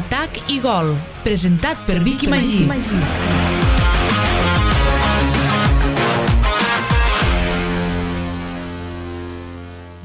[0.00, 2.62] Atac i gol, presentat per Vicky Magí.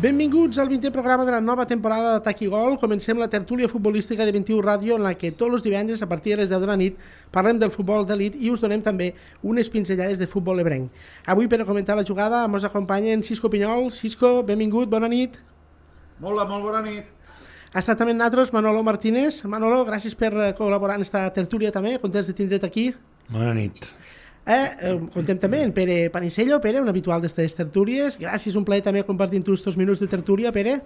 [0.01, 2.75] Benvinguts al 20è programa de la nova temporada d'Atac i Gol.
[2.81, 6.35] Comencem la tertúlia futbolística de 21 Ràdio en la que tots els divendres a partir
[6.35, 6.99] de les 10 de la nit
[7.31, 10.91] parlem del futbol d'elit i us donem també unes pinzellades de futbol ebrenc.
[11.23, 13.93] Avui per a comentar la jugada ens acompanyen Cisco Pinyol.
[13.95, 15.39] Cisco, benvingut, bona nit.
[16.19, 17.15] Hola, molt bona nit.
[17.75, 19.41] Ha estat també amb nosaltres Manolo Martínez.
[19.51, 22.85] Manolo, gràcies per eh, col·laborar en esta tertúlia també, contents de tindre't aquí.
[23.27, 23.83] Bona nit.
[24.45, 28.15] Eh, eh, contem també en Pere Panicello, Pere, un habitual d'aquestes tertúlies.
[28.21, 30.77] Gràcies, un plaer també compartir tu estos minuts de tertúlia, Pere.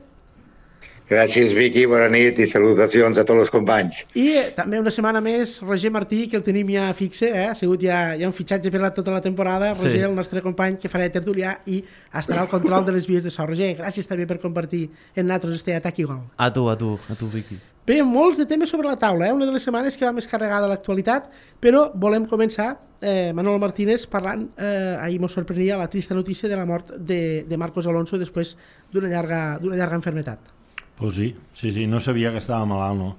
[1.10, 4.04] Gràcies, Vicky, bona nit i salutacions a tots els companys.
[4.14, 7.48] I eh, també una setmana més, Roger Martí, que el tenim ja fixe, eh?
[7.50, 9.72] ha sigut ja, ja un fitxatge per la, tota la temporada.
[9.74, 9.88] Sí.
[9.88, 11.80] Roger, el nostre company, que farà de tertulià i
[12.22, 13.48] estarà al control de les vies de so.
[13.50, 14.84] Roger, gràcies també per compartir
[15.16, 16.22] en nosaltres este atac i gol.
[16.38, 17.58] A tu, a tu, a tu, Vicky.
[17.90, 19.34] Bé, molts de temes sobre la taula, eh?
[19.34, 23.58] una de les setmanes que va més carregada a l'actualitat, però volem començar, eh, Manolo
[23.66, 27.90] Martínez, parlant, eh, ahir mos sorprenia la trista notícia de la mort de, de Marcos
[27.90, 28.54] Alonso després
[28.94, 30.59] d'una llarga, d'una llarga enfermetat.
[31.00, 33.16] Pues sí, sí, sí, no sabia que estava malalt, no.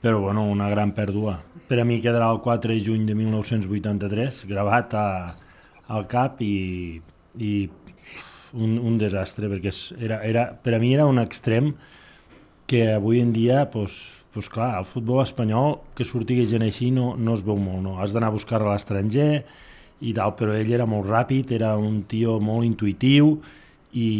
[0.00, 1.40] Però, bueno, una gran pèrdua.
[1.66, 5.08] Per a mi quedarà el 4 de juny de 1983, gravat a,
[5.90, 7.00] al cap i,
[7.34, 7.52] i
[8.54, 11.72] un, un desastre, perquè era, era, per a mi era un extrem
[12.70, 13.98] que avui en dia, pues,
[14.32, 17.98] pues clar, el futbol espanyol, que surti gent així no, no es veu molt, no?
[17.98, 19.42] Has d'anar a buscar a l'estranger
[20.06, 23.40] i tal, però ell era molt ràpid, era un tio molt intuitiu
[23.90, 24.10] i,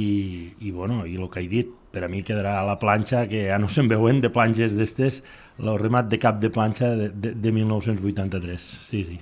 [0.59, 3.49] i bueno, i el que he dit, per a mi quedarà a la planxa, que
[3.49, 5.19] ja no se'n veuen de planxes d'estes,
[5.59, 9.19] el remat de cap de planxa de, de, de 1983, sí, sí.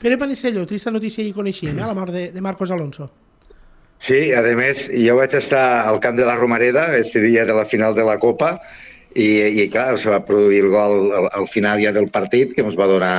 [0.00, 1.84] Pere Panicello, trista notícia i coneixíem, eh?
[1.84, 3.10] la mort de, de Marcos Alonso.
[4.00, 7.68] Sí, a més, jo vaig estar al camp de la Romareda, aquest dia de la
[7.68, 8.54] final de la Copa,
[9.12, 9.28] i,
[9.60, 12.76] i clar, se va produir el gol al, al final ja del partit, que ens
[12.80, 13.14] va donar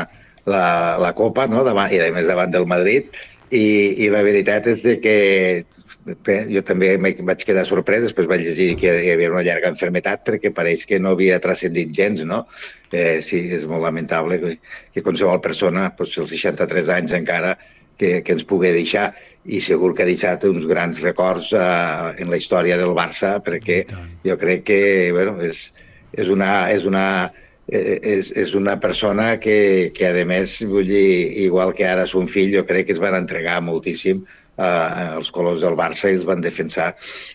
[0.50, 0.68] la,
[1.02, 1.66] la Copa, no?
[1.66, 3.14] davant, i a més davant del Madrid,
[3.53, 3.66] i,
[4.06, 5.18] i la veritat és de que
[6.07, 10.23] bé, jo també vaig quedar sorprès, després vaig llegir que hi havia una llarga enfermetat
[10.28, 12.45] perquè pareix que no havia transcendit gens, no?
[12.91, 14.53] Eh, sí, és molt lamentable que,
[14.94, 17.57] que qualsevol persona, doncs, als 63 anys encara,
[17.97, 19.09] que, que ens pugui deixar
[19.47, 23.84] i segur que ha deixat uns grans records uh, en la història del Barça perquè
[24.25, 24.79] jo crec que
[25.16, 25.72] bueno, és,
[26.13, 27.06] és una, és una,
[27.72, 31.07] eh, és, és una persona que, que a més, vull dir,
[31.47, 34.22] igual que ara son fill, jo crec que es van entregar moltíssim
[34.57, 36.91] uh, els colors del Barça i els van defensar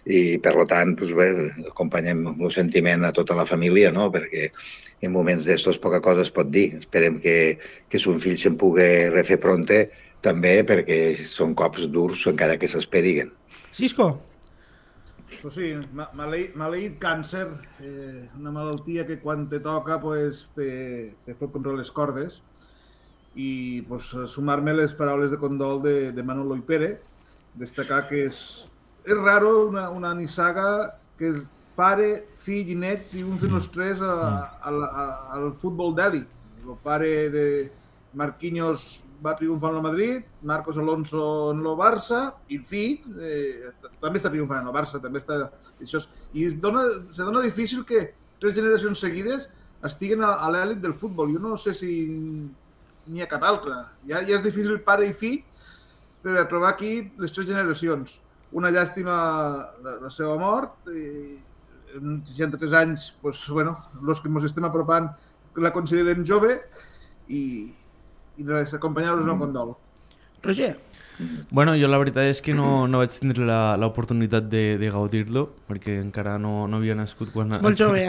[0.06, 1.28] i per tant doncs bé,
[1.70, 4.10] acompanyem el sentiment a tota la família no?
[4.12, 4.50] perquè
[5.02, 9.08] en moments d'estos poca cosa es pot dir esperem que, que son fill se'n pugui
[9.10, 9.86] refer pronte
[10.22, 13.32] també perquè són cops durs encara que s'esperiguen.
[13.74, 14.12] Cisco,
[15.40, 17.46] Pues sí, ma- maleït, maleït càncer,
[17.80, 22.42] eh, una malaltia que quan te toca pues, te, te fot contra les cordes
[23.34, 26.90] i pues, sumar-me les paraules de condol de, de Manolo i Pere,
[27.58, 28.38] destacar que és,
[29.04, 30.66] és raro una, una nissaga
[31.18, 31.42] que és
[31.76, 32.08] pare,
[32.42, 34.14] fill i net triomfen els tres a,
[34.60, 36.22] a, a, al futbol d'eli.
[36.62, 37.46] El pare de
[38.18, 43.70] Marquinhos va triomfar en el Madrid, Marcos Alonso en el Barça, i el fill eh,
[44.02, 45.38] també està triomfant en el Barça, també està...
[45.80, 48.08] Això és, I es dona, se dona difícil que
[48.42, 49.48] tres generacions seguides
[49.86, 51.30] estiguen a, a l'èlit del futbol.
[51.32, 51.92] Jo no sé si
[53.06, 53.78] n'hi ha cap altre.
[54.08, 55.40] Ja, ja és difícil pare i fill
[56.22, 58.18] per a trobar aquí les tres generacions.
[58.52, 59.14] Una llàstima
[59.82, 61.38] la, la seva mort, i
[61.98, 65.10] en 63 anys, pues, bueno, els que ens estem apropant
[65.60, 66.54] la considerem jove
[67.28, 67.42] i,
[68.38, 69.74] i res, acompanyar-los en el condol.
[70.42, 70.72] Roger,
[71.50, 75.46] Bueno, jo la veritat és que no, no vaig tindre la- l'oportunitat de, de gaudir-lo,
[75.68, 78.06] perquè encara no, no havia nascut quan, molt jove,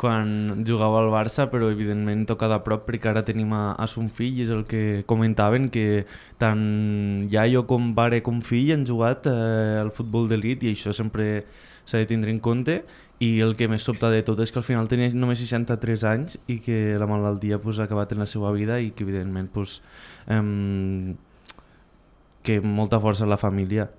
[0.00, 4.08] quan jugava al Barça, però evidentment toca de prop perquè ara tenim a, a son
[4.08, 6.04] fill i és el que comentaven, que
[6.40, 11.44] tant iaio com pare com fill han jugat eh, al futbol d'elit i això sempre
[11.86, 12.80] s'ha de tindre en compte
[13.22, 16.34] i el que més sobta de tot és que al final tenia només 63 anys
[16.52, 19.78] i que la malaltia pues, ha acabat en la seva vida i que evidentment pues,
[20.28, 21.14] em,
[22.46, 23.90] que molta força a la família.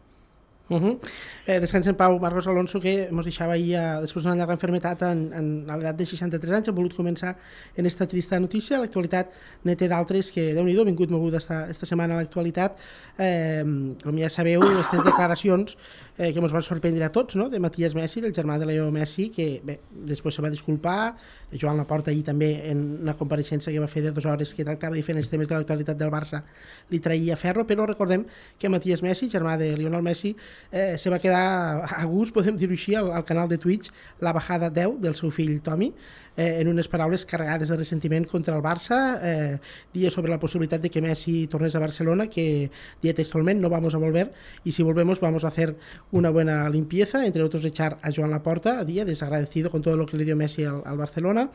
[0.69, 0.99] Uh -huh.
[1.45, 5.01] eh, descansa en pau Marcos Alonso que ens deixava ahir eh, després d'una llarga enfermetat
[5.01, 7.37] en, en l'edat de 63 anys ha volut començar
[7.77, 8.77] en esta trista notícia.
[8.77, 9.27] L'actualitat
[9.63, 12.75] ne té d'altres que déu nhi ha vingut moguda esta, esta setmana a l'actualitat
[13.17, 13.63] eh,
[14.03, 15.77] com ja sabeu aquestes declaracions
[16.17, 17.47] eh, que ens van sorprendre a tots no?
[17.49, 19.79] de Matías Messi, del germà de Leo Messi que bé,
[20.09, 21.15] després se va disculpar.
[21.53, 24.97] Joan Laporta ahir també en una compareixença que va fer de dues hores que tractava
[24.99, 26.43] diferents temes de l'actualitat del Barça
[26.91, 28.25] li traïa ferro, però recordem
[28.59, 30.35] que Matías Messi, germà de Lionel Messi
[30.71, 34.33] eh, se va quedar a gust, podem dir-ho així, al, al canal de Twitch, la
[34.35, 35.93] bajada 10 del seu fill Tommy,
[36.37, 39.57] eh, en unes paraules carregades de ressentiment contra el Barça, eh,
[39.93, 43.95] dia sobre la possibilitat de que Messi tornés a Barcelona, que dia textualment no vamos
[43.95, 44.31] a volver
[44.63, 45.75] y si volvemos vamos a hacer
[46.11, 50.15] una buena limpieza, entre otros echar a Joan Laporta, día desagradecido con todo lo que
[50.15, 51.49] le dio Messi al, al Barcelona.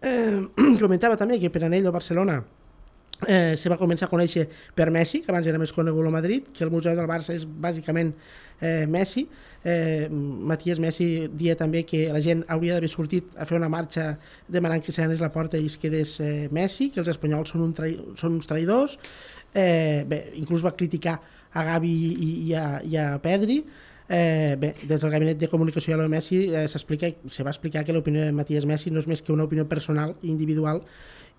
[0.00, 0.48] Eh,
[0.82, 2.40] comentava també que per anell a Barcelona
[3.26, 6.48] eh, se va començar a conèixer per Messi, que abans era més conegut a Madrid,
[6.54, 8.14] que el Museu del Barça és bàsicament
[8.62, 9.26] eh, Messi.
[9.64, 14.16] Eh, Matías Messi dia també que la gent hauria d'haver sortit a fer una marxa
[14.48, 17.76] demanant que s'anés la porta i es quedés eh, Messi, que els espanyols són, un
[17.76, 18.98] trai són uns traïdors.
[19.52, 21.18] Eh, bé, inclús va criticar
[21.52, 23.60] a Gavi i, i, a, i a Pedri.
[24.12, 27.94] Eh, bé, des del gabinet de comunicació de Messi eh, s'explica, se va explicar que
[27.94, 30.82] l'opinió de Matías Messi no és més que una opinió personal i individual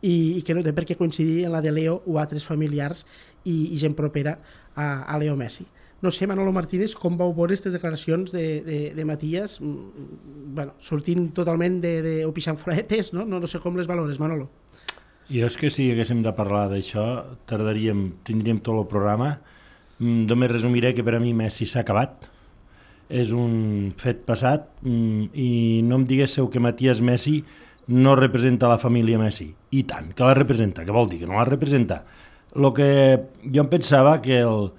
[0.02, 3.04] i, i que no té per què coincidir en la de Leo o altres familiars
[3.44, 4.38] i, i gent propera
[4.74, 5.68] a, a Leo Messi.
[6.04, 10.74] No sé, Manolo Martínez, com vau veure aquestes declaracions de, de, de Matías, mm, bueno,
[10.84, 13.24] sortint totalment de, de o pixant foretes, no?
[13.24, 13.40] no?
[13.40, 14.50] No sé com les valores, Manolo.
[15.32, 17.06] Jo és que si haguéssim de parlar d'això,
[17.48, 19.38] tardaríem, tindríem tot el programa.
[20.02, 22.28] Mm, només resumiré que per a mi Messi s'ha acabat.
[23.08, 25.50] És un fet passat mm, i
[25.88, 27.40] no em diguéssiu que Matías Messi
[27.88, 29.54] no representa la família Messi.
[29.72, 30.84] I tant, que la representa.
[30.84, 31.24] Què vol dir?
[31.24, 32.04] Que no la representa.
[32.60, 32.92] Lo que
[33.48, 34.74] jo em pensava que el,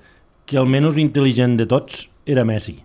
[0.47, 2.77] que el menys intel·ligent de tots era Messi,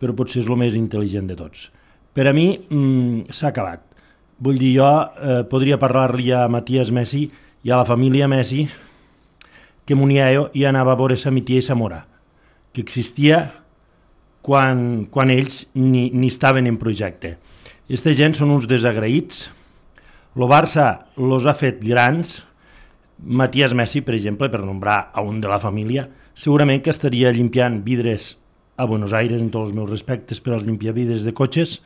[0.00, 1.68] però potser és el més intel·ligent de tots.
[2.16, 3.84] Per a mi mm, s'ha acabat.
[4.42, 7.26] Vull dir, jo eh, podria parlar-li a Matías Messi
[7.64, 8.66] i a la família Messi
[9.86, 12.02] que Muniaio ja anava a veure sa Mitia i Samora,
[12.74, 13.44] que existia
[14.42, 17.36] quan, quan ells ni, ni estaven en projecte.
[17.86, 19.46] Aquesta gent són uns desagraïts.
[20.36, 22.40] El Barça los ha fet grans.
[23.16, 27.80] Matías Messi, per exemple, per nombrar a un de la família, segurament que estaria limpiant
[27.84, 28.34] vidres
[28.76, 31.78] a Buenos Aires, en tots els meus respectes per als limpiavidres de cotxes,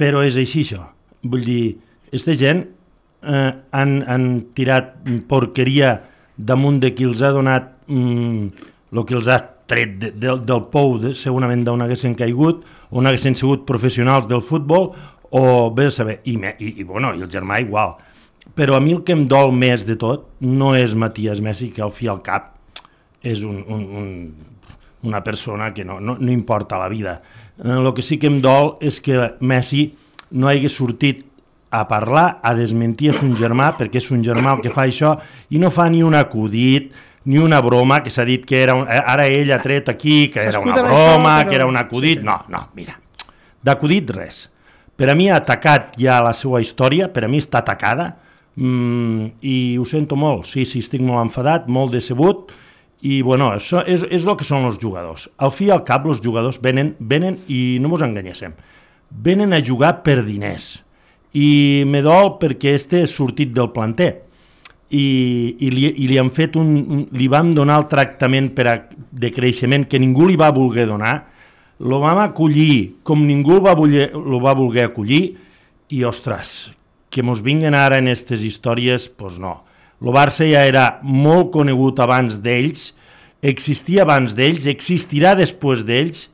[0.00, 0.88] però és així això.
[1.28, 1.62] Vull dir,
[2.08, 4.94] aquesta gent eh, han, han tirat
[5.28, 5.98] porqueria
[6.36, 9.38] damunt de qui els ha donat mm, el que els ha
[9.68, 12.64] tret de, de, del pou, de, segurament d'on haguessin caigut,
[12.94, 14.92] on haguessin sigut professionals del futbol,
[15.34, 15.44] o
[15.74, 17.96] bé saber, i, i, i, bueno, i el germà igual.
[18.54, 21.82] Però a mi el que em dol més de tot no és Matías Messi, que
[21.82, 22.53] al fi al cap
[23.24, 24.08] és un, un, un,
[25.08, 27.22] una persona que no, no, no importa la vida.
[27.58, 29.88] El que sí que em dol és que Messi
[30.34, 31.24] no hagi sortit
[31.74, 35.16] a parlar, a desmentir a son germà, perquè és un germà el que fa això,
[35.50, 36.92] i no fa ni un acudit,
[37.24, 40.28] ni una broma, que s'ha dit que era un, eh, ara ell ha tret aquí,
[40.30, 41.48] que era una broma, això, però...
[41.48, 42.20] que era un acudit...
[42.22, 42.98] No, no, mira,
[43.64, 44.44] d'acudit res.
[44.94, 48.12] Per a mi ha atacat ja la seva història, per a mi està atacada,
[48.54, 52.52] mm, i ho sento molt, sí, sí, estic molt enfadat, molt decebut,
[53.04, 55.28] i bueno, això és, és el que són els jugadors.
[55.36, 58.54] Al fi i al cap, els jugadors venen, venen i no mos enganyéssim,
[59.24, 60.78] venen a jugar per diners.
[61.36, 64.12] I me dol perquè este és sortit del planter
[64.88, 65.04] i,
[65.58, 68.76] i, li, i li han fet un, un, li vam donar el tractament per a,
[68.94, 71.16] de creixement que ningú li va voler donar,
[71.84, 75.22] lo vam acollir com ningú el va voler, lo va voler acollir
[75.90, 76.70] i, ostres,
[77.10, 79.58] que mos vinguen ara en aquestes històries, doncs pues no.
[80.02, 82.92] El Barça ja era molt conegut abans d'ells,
[83.44, 86.28] existia abans d'ells, existirà després d'ells,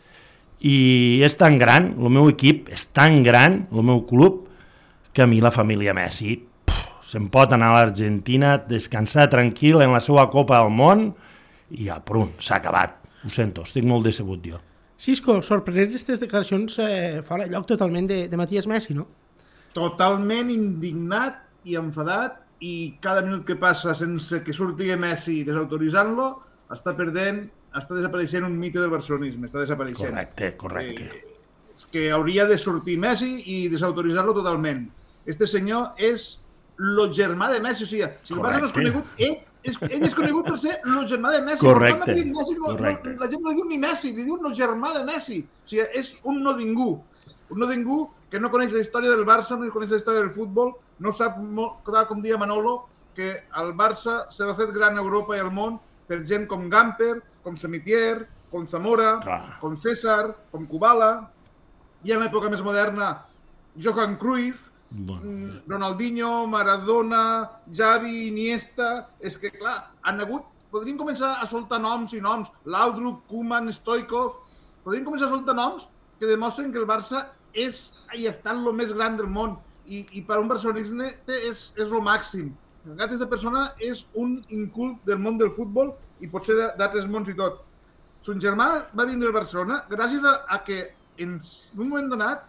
[0.61, 4.47] i és tan gran, el meu equip és tan gran, el meu club,
[5.13, 6.37] que a mi la família Messi
[7.11, 11.09] se'n pot anar a l'Argentina, descansar tranquil en la seva Copa del Món
[11.75, 12.95] i ja, prun, s'ha acabat.
[13.27, 14.61] Ho sento, estic molt decebut jo.
[15.01, 19.09] Cisco, sorprenents aquestes declaracions eh, fora lloc totalment de, de Matías Messi, no?
[19.75, 26.29] Totalment indignat i enfadat i cada minut que passa sense que surti Messi desautoritzant-lo
[26.71, 30.13] està perdent, està desapareixent un mite del barcelonisme, està desapareixent.
[30.13, 31.09] Correcte, correcte.
[31.09, 31.31] Eh,
[31.81, 34.85] és que hauria de sortir Messi i desautoritzar-lo totalment.
[35.27, 36.35] Este senyor és
[36.77, 40.05] lo germà de Messi, o sigui, si el Barça no és conegut, ell, és, ell
[40.09, 41.65] és conegut per ser lo germà de Messi.
[41.65, 42.15] Correcte.
[42.25, 43.15] No, Messi no, Correcte.
[43.15, 45.41] No, la gent no li diu ni Messi, li diu lo germà de Messi.
[45.45, 46.93] O sigui, és un no ningú.
[47.51, 50.33] Un no ningú que no coneix la història del Barça, no coneix la història del
[50.37, 52.85] futbol, no sap, molt, clar, com dia Manolo,
[53.17, 56.69] que el Barça se l'ha fet gran a Europa i al món per gent com
[56.71, 59.59] Gamper, com Semitier, com Zamora, Clar.
[59.61, 61.31] com César, com Kubala,
[62.05, 63.15] i en l'època més moderna,
[63.79, 65.23] Johan Cruyff, Bueno.
[65.23, 69.09] Mm, Ronaldinho, Maradona, Xavi, Iniesta...
[69.21, 70.49] És que, clar, han hagut...
[70.71, 72.51] Podríem començar a soltar noms i noms.
[72.67, 74.41] Laudrup, Koeman, Stoikov...
[74.85, 75.87] Podríem començar a soltar noms
[76.19, 79.59] que demostren que el Barça és i està el més gran del món.
[79.87, 82.53] I, i per un barcelonista és, és el màxim.
[82.97, 87.67] Aquesta persona és un incult del món del futbol i potser d'altres mons i tot.
[88.23, 91.41] son germà va vindre al Barcelona gràcies a, a que en
[91.79, 92.43] un moment donat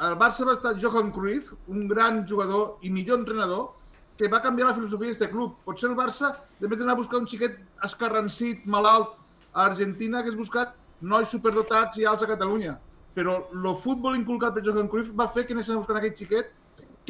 [0.00, 3.74] el Barça va estar Johan Cruyff, un gran jugador i millor entrenador,
[4.16, 5.58] que va canviar la filosofia d'aquest club.
[5.64, 9.18] Potser el Barça, de més d'anar a buscar un xiquet escarrancit, malalt,
[9.52, 12.78] a Argentina, hagués buscat nois superdotats i alts a Catalunya.
[13.12, 16.48] Però el futbol inculcat per Johan Cruyff va fer que anessin a buscar aquell xiquet,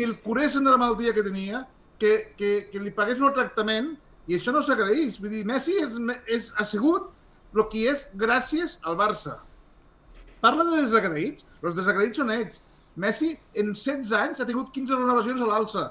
[0.00, 1.66] que el curessin de la malaltia que tenia,
[1.98, 3.90] que, que, que li paguessin el tractament,
[4.24, 5.18] i això no s'agraeix.
[5.20, 7.10] Vull dir, Messi és, és assegut
[7.52, 9.36] el que és gràcies al Barça.
[10.40, 11.44] Parla de desagraïts.
[11.60, 12.62] Els desagraïts són ells.
[12.96, 15.84] Messi, en 16 anys, ha tingut 15 renovacions a l'alça.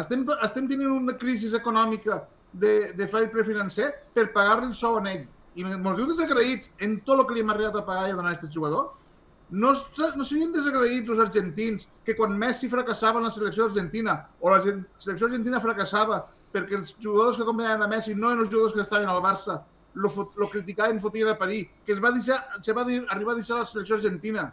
[0.00, 4.96] Estem, estem tenint una crisi econòmica de, de fair play financer per pagar-li el sou
[4.96, 5.28] a ell.
[5.60, 8.16] I ens diu desagraïts en tot el que li hem arribat a pagar i a
[8.16, 8.94] donar a aquest jugador.
[9.52, 14.48] No, no serien desagraïts els argentins que quan Messi fracassava en la selecció argentina o
[14.48, 18.72] la selecció argentina fracassava perquè els jugadors que acompanyaven a Messi no eren els jugadors
[18.76, 19.58] que estaven al Barça,
[19.94, 23.40] lo, lo criticaven, fotien a París, que es va, deixar, se va dir, arribar a
[23.40, 24.46] deixar la selecció argentina.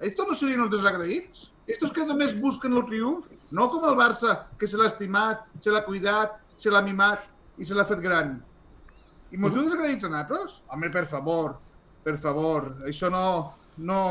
[0.00, 1.48] Estos no serien els desagraïts?
[1.70, 3.28] Estos que només busquen el triomf?
[3.54, 7.26] No com el Barça, que se l'ha estimat, se l'ha cuidat, se l'ha mimat
[7.58, 8.38] i se l'ha fet gran.
[9.30, 10.58] I mos diu desagraïts a nosaltres?
[10.74, 11.54] Home, per favor,
[12.02, 13.24] per favor, això no,
[13.78, 14.02] no,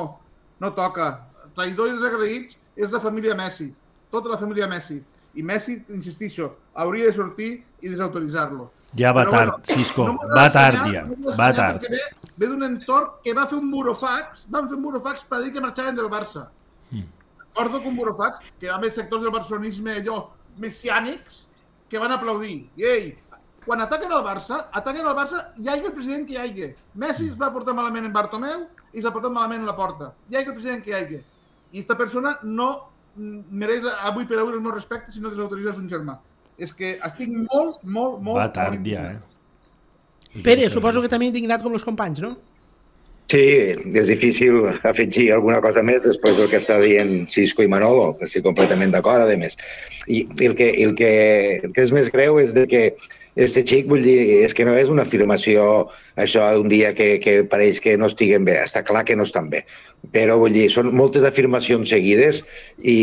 [0.59, 1.11] no toca.
[1.55, 3.69] Traïdor i desagraïts és la família Messi,
[4.11, 4.99] tota la família Messi.
[5.35, 7.51] I Messi, insistixo, hauria de sortir
[7.81, 8.69] i desautoritzar-lo.
[8.97, 11.83] Ja va Però, tard, bueno, Cisco, no va tard ja, no va tard.
[11.85, 11.99] Ve,
[12.41, 15.61] ve d'un entorn que va fer un burofax, van fer un burofax per dir que
[15.61, 16.47] marxaven del Barça.
[16.89, 17.05] Mm.
[17.43, 20.17] Recordo que un burofax, que va haver sectors del barcelonisme allò
[20.57, 21.43] messiànics,
[21.89, 22.69] que van aplaudir.
[22.79, 23.05] I ei,
[23.65, 26.73] quan ataquen el Barça, ataquen el Barça, hi hagi el president que hi hagi.
[26.95, 30.13] Messi es va portar malament en Bartomeu i s'ha portat malament en la porta.
[30.29, 31.21] Hi hagi el president que hi hagi.
[31.71, 32.71] I aquesta persona no
[33.15, 36.19] mereix avui per avui el meu respecte si no desautoritzes un germà
[36.59, 38.37] és que estic molt, molt, molt...
[38.37, 40.41] Va tard ja, eh?
[40.45, 42.35] Pere, suposo que també indignat com els companys, no?
[43.29, 48.11] Sí, és difícil afegir alguna cosa més després del que està dient Cisco i Manolo,
[48.17, 49.57] que estic completament d'acord, a més.
[50.07, 51.11] I, el, que, el, que,
[51.63, 52.83] el que és més greu és de que
[53.35, 57.43] este xic, vull dir, és que no és una afirmació això d'un dia que, que
[57.43, 58.57] pareix que no estiguen bé.
[58.63, 59.65] Està clar que no estan bé.
[60.13, 62.41] Però, vull dir, són moltes afirmacions seguides
[62.81, 62.97] i,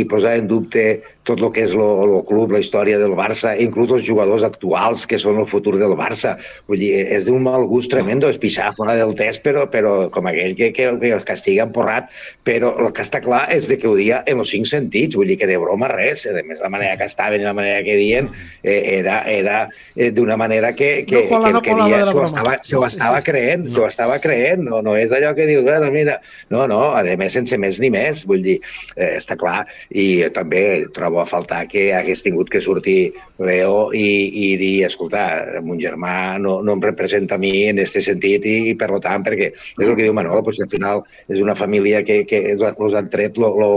[0.00, 0.86] i posar en dubte
[1.26, 5.18] tot el que és el club, la història del Barça, inclús els jugadors actuals que
[5.18, 6.36] són el futur del Barça.
[6.70, 10.30] Vull dir, és d'un mal gust tremendo, és pixar fora del test, però, però com
[10.30, 12.12] aquell que, que, que el castiga porrat,
[12.46, 15.32] però el que està clar és de que ho dia en els cinc sentits, vull
[15.32, 17.98] dir que de broma res, a més la manera que estaven i la manera que
[17.98, 18.30] dien
[18.62, 19.58] eh, era, era
[19.96, 22.86] eh, d'una manera que, que, no que, que, que dia se ho estava, se ho
[22.86, 23.74] estava creent, no.
[23.74, 26.20] se ho estava creent, no, no és allò que dius, bueno, mira,
[26.52, 28.58] no, no, a més sense més ni més, vull dir,
[28.96, 30.62] eh, està clar, i també
[30.96, 35.26] trobo a faltar que hagués tingut que sortir Leo i, i dir, escolta,
[35.64, 39.24] mon germà no, no em representa a mi en aquest sentit i, i per tant,
[39.26, 42.96] perquè és el que diu Manolo, pues, al final és una família que, que els
[42.96, 43.70] han tret lo, lo,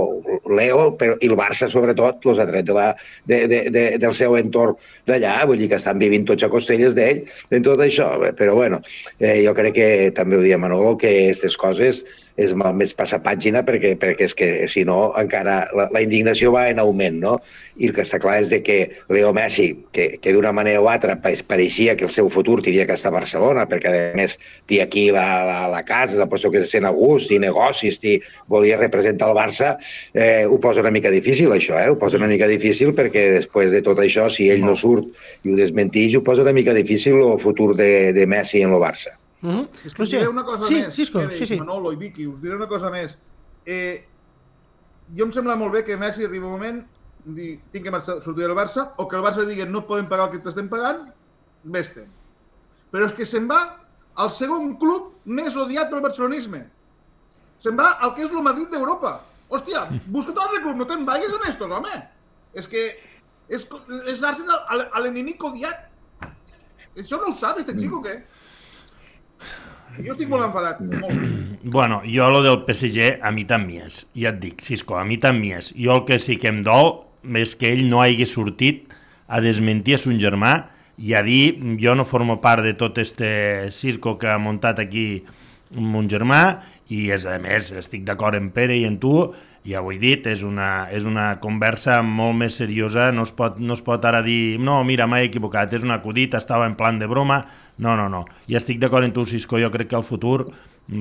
[0.50, 2.88] Leo però, i el Barça sobretot els ha tret de la,
[3.30, 4.78] de, de, de, del seu entorn
[5.10, 7.26] d'allà, vull dir que estan vivint tots a costelles d'ell
[7.56, 8.82] en tot això, però bueno,
[9.20, 12.04] eh, jo crec que també ho dia Manolo, que aquestes coses
[12.40, 16.54] és mal més passar pàgina perquè, perquè és que si no encara la, la indignació
[16.56, 17.36] va en augment, no?
[17.80, 18.78] I el que està clar és de que
[19.12, 22.96] Leo Messi, que, que d'una manera o altra pareixia que el seu futur tindria que
[22.96, 24.38] estar a Barcelona, perquè a més
[24.72, 28.18] té aquí la, la, la casa, aposto que se sent a gust, i negocis, i
[28.52, 29.76] volia representar el Barça,
[30.14, 31.90] eh, ho posa una mica difícil això, eh?
[31.92, 34.99] ho posa una mica difícil perquè després de tot això, si ell no surt
[35.44, 38.82] i ho desmentix, ho posa una mica difícil el futur de, de Messi en el
[38.82, 39.16] Barça.
[39.42, 39.68] Mm -hmm.
[39.86, 41.58] És que us diré una cosa sí, més, Cisco, sí, sí.
[41.58, 43.18] Manolo i Vicky, us diré una cosa més.
[43.66, 44.04] Eh,
[45.16, 46.86] jo em sembla molt bé que Messi arribi un moment
[47.26, 50.28] dir, tinc que marxar, sortir del Barça o que el Barça digui no podem pagar
[50.28, 51.08] el que t'estem pagant,
[51.64, 52.10] vés-te'n.
[52.92, 53.62] Però és que se'n va
[54.20, 56.64] al segon club més odiat pel barcelonisme.
[57.64, 59.20] Se'n va al que és el Madrid d'Europa.
[59.50, 62.02] Hòstia, busca tot el club, no te'n vagis en estos, home.
[62.54, 62.90] És que
[63.50, 63.66] és,
[64.08, 65.88] és l'Arsenal l'enemic odiat.
[67.00, 68.20] Això no ho sap, este xico, o què?
[70.00, 70.82] Jo estic molt enfadat.
[71.60, 74.06] Bueno, jo lo del PSG a mi també és.
[74.16, 75.74] Ja et dic, Cisco, a mi també és.
[75.76, 76.94] Jo el que sí que em dol
[77.36, 78.94] és que ell no hagi sortit
[79.28, 80.54] a desmentir a son germà
[81.00, 85.26] i a dir jo no formo part de tot este circo que ha muntat aquí
[85.76, 89.14] mon germà i és, a més estic d'acord en Pere i en tu
[89.68, 93.60] ja ho he dit, és una, és una conversa molt més seriosa, no es pot,
[93.60, 97.00] no es pot ara dir, no, mira, m'he equivocat, és un acudit, estava en plan
[97.00, 97.44] de broma,
[97.80, 100.52] no, no, no, ja estic d'acord amb tu, Cisco, jo crec que el futur,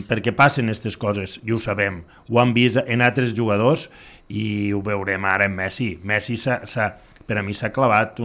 [0.09, 3.89] perquè passen aquestes coses, i ho sabem, ho han vist en altres jugadors
[4.29, 5.95] i ho veurem ara en Messi.
[6.05, 6.91] Messi s'ha
[7.29, 8.17] per a mi s'ha clavat,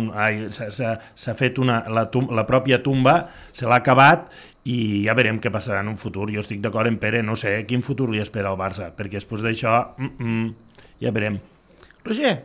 [0.64, 3.18] s'ha fet una, la, tum, la pròpia tumba,
[3.52, 4.30] se l'ha acabat
[4.64, 6.30] i ja veurem què passarà en un futur.
[6.32, 9.44] Jo estic d'acord en Pere, no sé quin futur li espera al Barça, perquè després
[9.44, 11.40] d'això mm, mm, ja veurem.
[12.04, 12.36] Roger,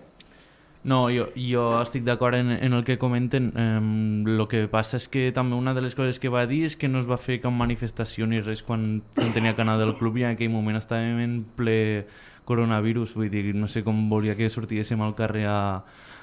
[0.88, 3.50] No, jo, jo estic d'acord en, en el que comenten.
[3.58, 6.88] El que passa és que també una de les coses que va dir és que
[6.88, 10.16] no es va fer cap manifestació ni res quan, quan tenia que anar del club
[10.16, 12.06] i en aquell moment estàvem en ple
[12.48, 13.16] coronavirus.
[13.18, 15.58] Vull dir, no sé com volia que sortíssim al carrer a,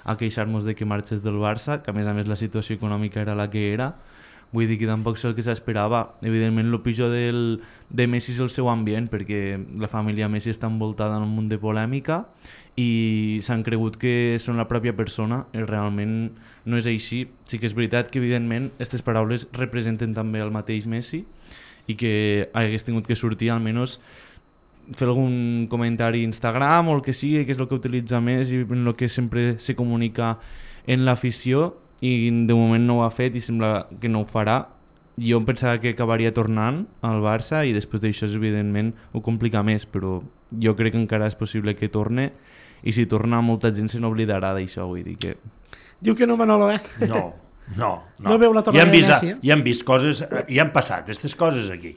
[0.05, 3.21] a queixar-nos de que marxés del Barça, que a més a més la situació econòmica
[3.21, 3.93] era la que era.
[4.55, 6.15] Vull dir que tampoc sé el que s'esperava.
[6.23, 7.59] Evidentment, el pitjor del,
[7.91, 11.49] de Messi és el seu ambient, perquè la família Messi està envoltada en un munt
[11.51, 12.23] de polèmica
[12.79, 16.15] i s'han cregut que són la pròpia persona i realment
[16.65, 17.25] no és així.
[17.43, 21.25] Sí que és veritat que, evidentment, aquestes paraules representen també el mateix Messi
[21.85, 22.13] i que
[22.55, 23.99] hagués tingut que sortir almenys
[24.93, 28.51] fer algun comentari a Instagram o el que sigui, que és el que utilitza més
[28.53, 30.35] i el que sempre se comunica
[30.85, 31.73] en l'afició
[32.05, 34.59] i de moment no ho ha fet i sembla que no ho farà.
[35.15, 39.85] Jo em pensava que acabaria tornant al Barça i després d'això, evidentment, ho complica més,
[39.87, 40.17] però
[40.51, 42.29] jo crec que encara és possible que torne
[42.83, 45.37] i si torna molta gent se n'oblidarà d'això, vull dir que...
[46.03, 46.81] diu que no, Manolo, eh?
[47.07, 47.21] No,
[47.79, 47.93] no.
[48.19, 49.37] No, No veu la ja tornada han de vist, Messi, eh?
[49.47, 50.19] Ja han vist coses,
[50.51, 51.95] ja han passat aquestes coses aquí.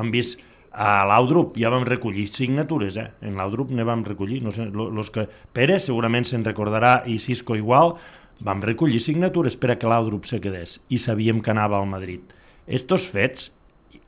[0.00, 0.40] Han vist
[0.72, 3.08] a l'Audrup ja vam recollir signatures, eh?
[3.26, 5.26] En l'Audrup ne vam recollir, no sé, lo- los que...
[5.52, 7.96] Pere segurament se'n recordarà i Cisco igual,
[8.40, 12.20] vam recollir signatures per a que l'Audrup se quedés i sabíem que anava al Madrid.
[12.66, 13.50] Estos fets,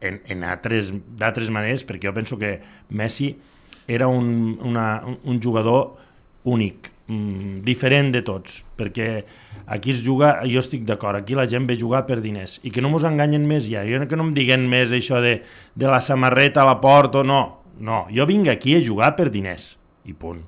[0.01, 2.61] en, en altres, d'altres maneres, perquè jo penso que
[2.91, 3.35] Messi
[3.91, 5.97] era un, una, un- jugador
[6.45, 9.25] únic, mm, diferent de tots, perquè
[9.67, 12.83] aquí es juga, jo estic d'acord, aquí la gent ve jugar per diners, i que
[12.83, 15.41] no mos enganyen més ja, jo que no em diguen més això de,
[15.75, 17.43] de la samarreta a la porta, no,
[17.79, 20.43] no, jo vinc aquí a jugar per diners, i punt.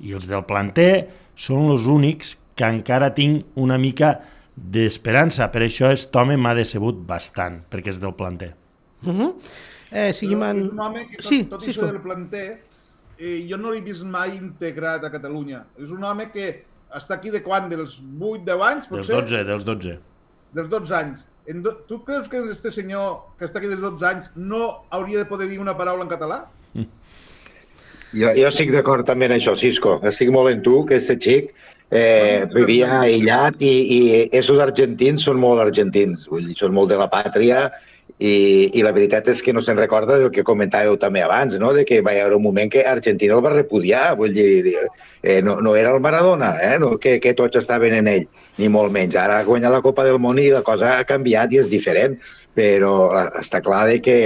[0.00, 4.16] I els del planter són els únics que encara tinc una mica
[4.58, 8.54] d'esperança, per això aquest home m'ha decebut bastant, perquè és del planter.
[9.04, 9.34] Uh -huh.
[9.90, 10.62] eh, seguim en...
[10.64, 12.62] És un home que tot, sí, tot sí, això del planter,
[13.18, 15.64] eh, jo no l'he vist mai integrat a Catalunya.
[15.78, 17.68] És un home que està aquí de quan?
[17.68, 19.14] Dels 8-10 anys, Dels potser?
[19.14, 19.98] 12, dels 12.
[20.52, 21.26] Dels 12 anys.
[21.46, 21.72] En do...
[21.88, 25.48] Tu creus que este senyor que està aquí dels 12 anys no hauria de poder
[25.48, 26.46] dir una paraula en català?
[28.12, 29.98] Jo, jo estic d'acord també en això, Cisco.
[30.08, 31.52] Estic molt en tu, que aquest xic
[31.90, 34.00] eh, vivia aïllat i, i
[34.36, 37.68] esos argentins són molt argentins, vull dir, són molt de la pàtria
[38.18, 41.70] i, i la veritat és que no se'n recorda del que comentàveu també abans, no?
[41.74, 44.74] de que va haver un moment que Argentina el va repudiar, vull dir,
[45.22, 46.78] eh, no, no era el Maradona, eh?
[46.82, 48.26] no, que, que tots estaven en ell,
[48.58, 49.16] ni molt menys.
[49.16, 52.18] Ara ha guanyat la Copa del Món i la cosa ha canviat i és diferent,
[52.58, 52.92] però
[53.38, 54.18] està clar de que,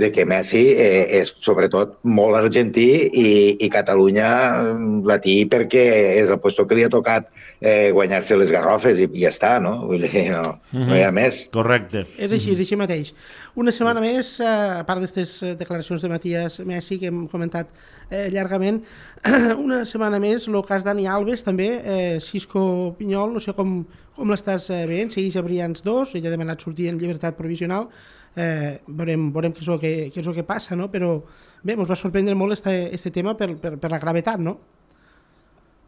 [0.00, 3.28] de que Messi eh, és sobretot molt argentí i,
[3.62, 5.84] i Catalunya mm, latí perquè
[6.18, 9.56] és el puesto que li ha tocat eh, guanyar-se les garrofes i, i ja està,
[9.62, 9.76] no?
[9.86, 11.44] Vull dir, no, no hi ha més.
[11.54, 12.04] Correcte.
[12.18, 13.12] És així, és així mateix.
[13.56, 14.48] Una setmana més, eh,
[14.80, 17.70] a part d'aquestes eh, declaracions de Matías Messi que hem comentat
[18.10, 18.82] eh, llargament,
[19.66, 23.78] una setmana més, el cas Dani Alves també, eh, Cisco Pinyol, no sé com,
[24.16, 27.90] com l'estàs eh, veient, segueix a Brians 2, ell ha demanat sortir en llibertat provisional,
[28.36, 30.88] eh, veurem, veurem què, és el que, què és el que passa, no?
[30.92, 31.18] però
[31.62, 34.56] bé, ens va sorprendre molt este, este tema per, per, per la gravetat, no?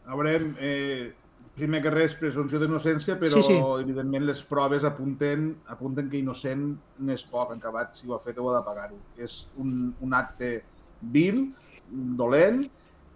[0.09, 1.11] A veure, eh,
[1.59, 3.59] primer que res, presumpció d'innocència, però Sí, sí.
[3.83, 6.71] evidentment les proves apunten, apunten que innocent
[7.05, 8.99] n'és poc, en acabat, si ho ha fet ho ha de pagar-ho.
[9.19, 10.53] És un, un acte
[11.03, 11.49] vil,
[11.91, 12.63] dolent,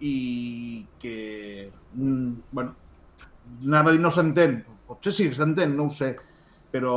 [0.03, 2.75] i que, mm, bueno,
[3.63, 4.59] anava a dir no s'entén,
[4.95, 6.13] potser sí s'entén, no ho sé,
[6.73, 6.95] però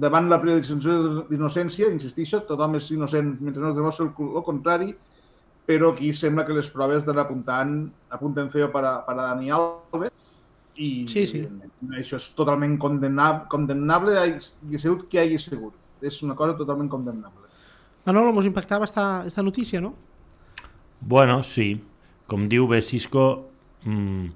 [0.00, 4.94] davant la presumpció d'innocència, insistixo, tothom és innocent mentre no es demostra el, el contrari,
[5.66, 7.74] però aquí sembla que les proves estan apuntant,
[8.10, 10.10] apunten feo per a, per a Dani Alves
[10.80, 11.42] i Sí, sí.
[11.98, 14.16] això és totalment condemnable, condemnable
[14.70, 15.76] i sigut que hagi sigut.
[16.00, 17.50] És una cosa totalment condemnable.
[18.06, 19.92] Manolo, ens impactava esta, esta notícia, no?
[21.00, 21.74] Bueno, sí.
[22.30, 23.26] Com diu bé Cisco,
[23.84, 24.26] mm,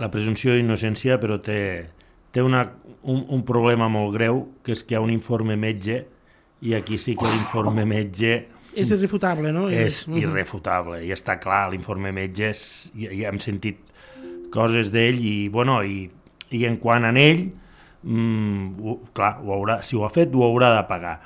[0.00, 1.90] la presumpció d'innocència, però té,
[2.34, 2.64] té una,
[3.02, 6.02] un, un problema molt greu, que és que hi ha un informe metge,
[6.64, 8.34] i aquí sí que l'informe metge
[8.74, 9.68] És irrefutable, no?
[9.70, 12.62] és irrefutable, i està clar, l'informe metge és,
[12.98, 13.78] ja, ja hem sentit
[14.54, 16.08] coses d'ell i, bueno, i,
[16.54, 17.44] i en quant a ell,
[18.02, 21.18] mm, ho, clar, ho haurà, si ho ha fet, ho haurà de pagar.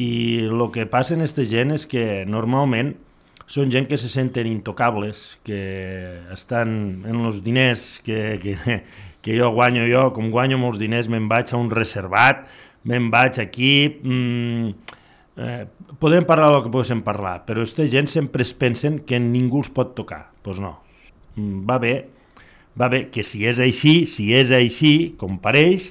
[0.00, 0.10] I
[0.48, 2.94] el que passa en aquesta gent és que normalment
[3.50, 5.60] són gent que se senten intocables, que
[6.32, 8.78] estan en els diners que, que,
[9.24, 12.46] que jo guanyo jo, com guanyo molts diners, me'n vaig a un reservat,
[12.88, 13.72] me'n vaig aquí...
[14.02, 14.96] Mm,
[15.36, 15.64] eh,
[16.00, 19.72] podem parlar del que poguéssim parlar, però aquesta gent sempre es pensen que ningú els
[19.74, 20.30] pot tocar.
[20.40, 20.74] Doncs pues no.
[21.36, 21.94] Mm, Va bé,
[22.80, 25.90] va bé, que si és així, si és així, com pareix,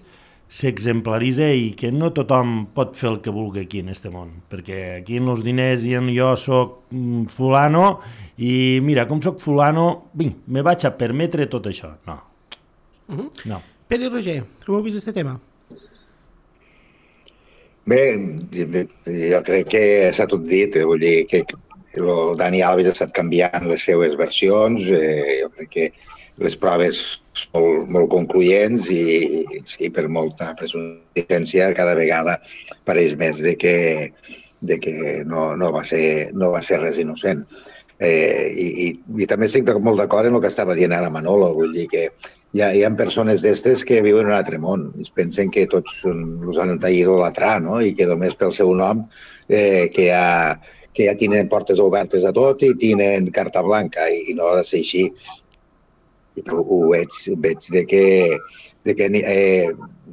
[0.49, 4.97] s'exemplaritza i que no tothom pot fer el que vulgui aquí en este món, perquè
[4.97, 7.99] aquí en els diners i en jo sóc mm, fulano
[8.41, 11.91] i mira, com sóc fulano, vinc, me vaig a permetre tot això.
[12.09, 12.17] No,
[13.09, 13.29] Uh -huh.
[13.45, 13.61] no.
[13.87, 15.39] Pere i Roger, com heu vist este tema?
[17.89, 18.01] Bé,
[19.31, 21.43] jo crec que s'ha tot dit, eh, vull dir que
[21.97, 25.91] el Dani Alves ha estat canviant les seues versions, eh, jo crec que
[26.37, 27.01] les proves
[27.53, 32.37] molt, molt concloents i, sí, per molta presència cada vegada
[32.85, 33.75] pareix més de que,
[34.61, 34.95] de que
[35.25, 37.45] no, no, va ser, no va ser res innocent.
[37.99, 38.89] Eh, i, i,
[39.23, 42.05] I també estic molt d'acord en el que estava dient ara Manolo, vull dir que
[42.53, 44.89] hi ha, hi ha persones d'estes que viuen en un altre món.
[45.01, 47.79] Es pensen que tots els han idolatrar, no?
[47.81, 49.05] I que només pel seu nom
[49.47, 50.57] eh, que, ja,
[50.93, 54.65] que ja tenen portes obertes a tot i tenen carta blanca i no ha de
[54.65, 55.05] ser així.
[56.39, 58.03] I ho, ho veig, veig de que,
[58.87, 59.69] de que, eh,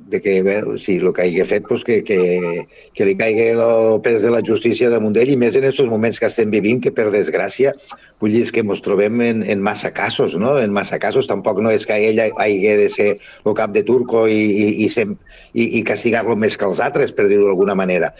[0.07, 3.49] de que bé, o sigui, el que hagi fet pues, que, que, que li caigui
[3.57, 6.83] el pes de la justícia damunt d'ell i més en aquests moments que estem vivint
[6.85, 7.73] que per desgràcia
[8.21, 10.57] vull dir és que ens trobem en, en massa casos, no?
[10.59, 13.09] En massa casos tampoc no és que ell hagi de ser
[13.45, 15.17] el cap de turco i, i, i, sem,
[15.53, 18.13] i, i castigar-lo més que els altres, per dir-ho d'alguna manera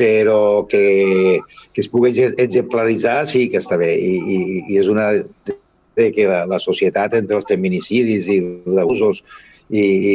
[0.00, 1.40] però que,
[1.74, 4.38] que es pugui exemplaritzar sí que està bé i, i,
[4.72, 9.20] i és una de que la, la societat entre els feminicidis i els abusos
[9.68, 10.14] i, i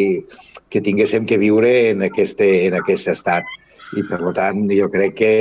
[0.69, 3.47] que tinguéssim que viure en aquest, en aquest estat.
[3.95, 5.33] I, per tant, jo crec que,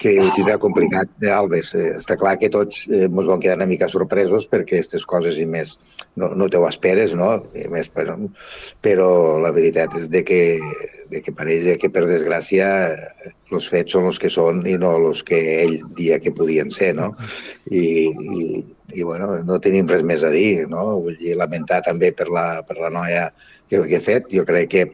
[0.00, 1.74] que ho tindrà complicat, Alves.
[1.76, 5.36] Eh, està clar que tots eh, ens vam quedar una mica sorpresos perquè aquestes coses
[5.38, 5.74] i més
[6.16, 7.34] no, no te ho esperes, no?
[7.52, 8.16] I més, però,
[8.84, 9.10] però
[9.44, 10.40] la veritat és de que,
[11.12, 12.70] de que pareix que, per desgràcia,
[13.52, 16.94] els fets són els que són i no els que ell dia que podien ser,
[16.96, 17.12] no?
[17.68, 18.64] I, i,
[18.96, 20.86] i bueno, no tenim res més a dir, no?
[21.04, 23.28] Vull dir, lamentar també per la, per la noia
[23.70, 24.30] que, que he fet.
[24.32, 24.86] Jo crec que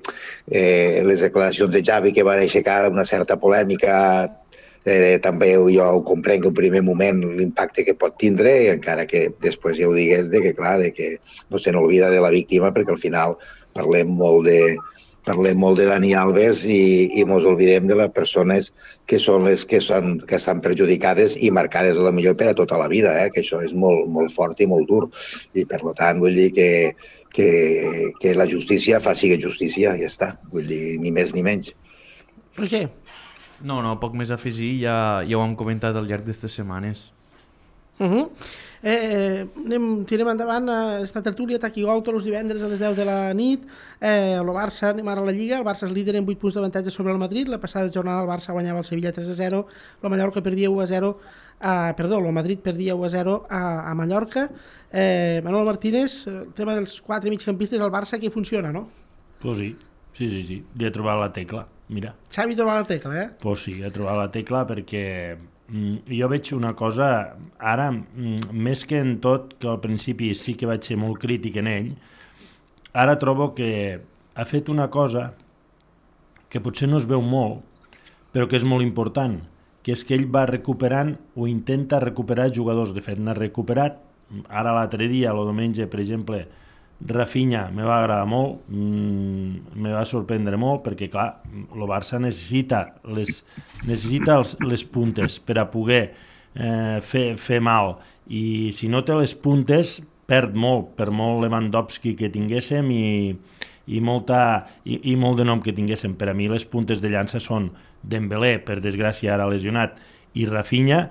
[0.50, 3.94] eh, les declaracions de Javi que van aixecar una certa polèmica
[4.86, 9.28] eh, també jo ho comprenc en primer moment l'impacte que pot tindre, i encara que
[9.42, 11.16] després ja ho digués, de que clar, de que
[11.50, 13.36] no se n'olvida de la víctima, perquè al final
[13.76, 14.76] parlem molt de,
[15.26, 18.70] parlem molt de Dani Alves i, i ens oblidem de les persones
[19.10, 22.56] que són les que, són, que estan perjudicades i marcades a la millor per a
[22.58, 23.30] tota la vida, eh?
[23.34, 25.08] que això és molt, molt fort i molt dur.
[25.58, 26.70] I per tant vull dir que,
[27.34, 27.48] que,
[28.22, 30.30] que la justícia faci justícia, ja està.
[30.52, 31.74] Vull dir, ni més ni menys.
[32.56, 32.86] Roger,
[33.64, 37.10] No, no, poc més a afegir, ja, ja ho hem comentat al llarg d'aquestes setmanes.
[37.98, 38.28] Uh -huh.
[38.82, 42.94] eh, anem, tirem endavant eh, esta tertúlia, Taqui Gol, tots els divendres a les 10
[42.96, 43.64] de la nit.
[44.00, 46.54] Eh, el Barça, anem ara a la Lliga, el Barça és líder en 8 punts
[46.54, 47.48] d'avantatge sobre el Madrid.
[47.48, 49.66] La passada jornada el Barça guanyava el Sevilla 3 a 0,
[50.02, 51.18] el Mallorca perdia 1 a 0,
[51.60, 54.50] eh, perdó, el Madrid perdia 1 a 0 a, a Mallorca.
[54.92, 58.88] Eh, Manolo Martínez, el tema dels quatre migcampistes al Barça que funciona, no?
[59.40, 59.76] Pues sí,
[60.16, 60.58] sí, sí, sí.
[60.78, 62.14] Li he trobat la tecla, mira.
[62.32, 63.28] Xavi troba la tecla, eh?
[63.42, 65.04] Pues sí, he trobat la tecla perquè
[65.36, 67.10] mm, jo veig una cosa,
[67.60, 71.60] ara, mm, més que en tot, que al principi sí que vaig ser molt crític
[71.60, 71.90] en ell,
[72.96, 73.70] ara trobo que
[74.34, 75.34] ha fet una cosa
[76.48, 77.60] que potser no es veu molt,
[78.32, 79.38] però que és molt important,
[79.84, 82.94] que és que ell va recuperant o intenta recuperar jugadors.
[82.96, 84.00] De fet, n'ha recuperat.
[84.50, 86.40] Ara l'altre dia, el diumenge, per exemple,
[87.00, 92.86] Rafinha me va agradar molt, mm, me va sorprendre molt perquè, clar, el Barça necessita
[93.04, 93.42] les,
[93.84, 96.02] necessita els, les puntes per a poder
[96.54, 97.98] eh, fer, fer mal
[98.32, 103.36] i si no té les puntes perd molt, per molt Lewandowski que tinguéssim i,
[103.86, 104.40] i, molta,
[104.84, 106.16] i, i molt de nom que tinguéssim.
[106.18, 107.70] Per a mi les puntes de llança són
[108.02, 110.00] Dembélé, per desgràcia ara lesionat,
[110.34, 111.04] i Rafinha,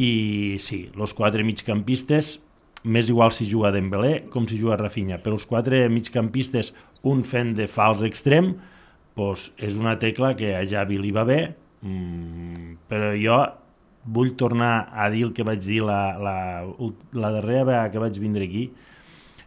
[0.00, 2.38] i sí, els quatre migcampistes
[2.84, 6.72] m'és igual si juga Dembélé com si juga Rafinha, però els quatre migcampistes,
[7.04, 8.54] un fent de fals extrem,
[9.16, 11.40] doncs és una tecla que a Javi li va bé,
[11.82, 13.40] mm, però jo
[14.04, 16.36] vull tornar a dir el que vaig dir la, la,
[17.12, 18.70] la darrera vegada que vaig vindre aquí.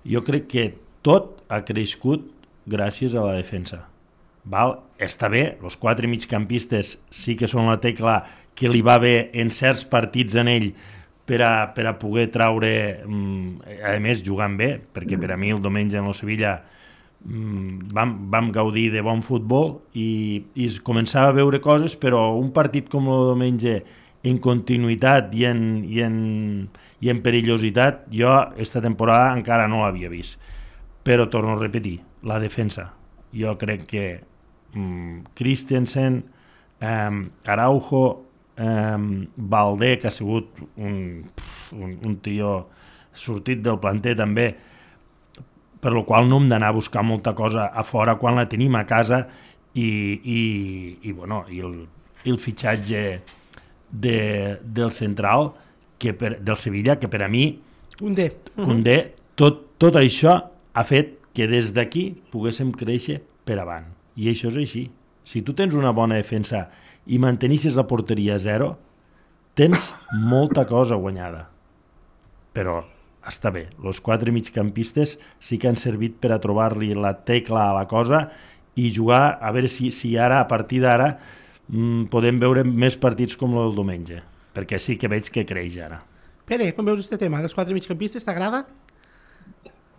[0.05, 0.67] Jo crec que
[1.01, 2.29] tot ha crescut
[2.69, 3.83] gràcies a la defensa.
[4.43, 4.77] Val?
[4.99, 8.21] Està bé, els quatre migcampistes sí que són la tecla
[8.55, 10.69] que li va bé en certs partits en ell,
[11.25, 15.53] per a, per a poder traure, mm, a més jugant bé, perquè per a mi
[15.53, 16.57] el diumenge en el Sevilla
[17.25, 22.51] mm, vam, vam gaudir de bon futbol i, i començava a veure coses, però un
[22.55, 23.77] partit com el diumenge
[24.23, 26.17] en continuïtat i en, i en,
[27.03, 30.39] i en perillositat, jo esta temporada encara no l'havia vist.
[31.03, 32.93] Però torno a repetir, la defensa.
[33.35, 34.05] Jo crec que
[34.73, 36.23] mm, Christensen,
[36.79, 38.22] eh, Araujo,
[38.57, 41.23] eh, Valdé, que ha sigut un,
[41.77, 42.53] un, un tio
[43.13, 44.47] sortit del planter també,
[45.83, 48.75] per lo qual no hem d'anar a buscar molta cosa a fora quan la tenim
[48.79, 49.25] a casa
[49.73, 50.39] i, i,
[51.01, 51.75] i, bueno, i el,
[52.23, 53.03] i el fitxatge
[53.91, 54.17] de,
[54.63, 55.51] del central
[55.99, 57.45] que per, del Sevilla, que per a mi
[57.93, 58.31] Condé.
[58.57, 58.97] Condé,
[59.37, 60.33] tot, tot això
[60.73, 63.85] ha fet que des d'aquí poguéssim créixer per avant.
[64.17, 64.83] I això és així.
[65.29, 66.65] Si tu tens una bona defensa
[67.05, 68.73] i mantenissis la porteria a zero,
[69.57, 71.47] tens molta cosa guanyada.
[72.53, 72.81] Però
[73.27, 77.75] està bé, els quatre migcampistes sí que han servit per a trobar-li la tecla a
[77.77, 78.27] la cosa
[78.75, 81.13] i jugar, a veure si, si ara, a partir d'ara,
[81.69, 84.23] mmm, podem veure més partits com el del diumenge,
[84.55, 86.01] perquè sí que veig que creix ara.
[86.49, 88.25] Pere, com veus aquest tema dels quatre migcampistes?
[88.27, 88.65] T'agrada?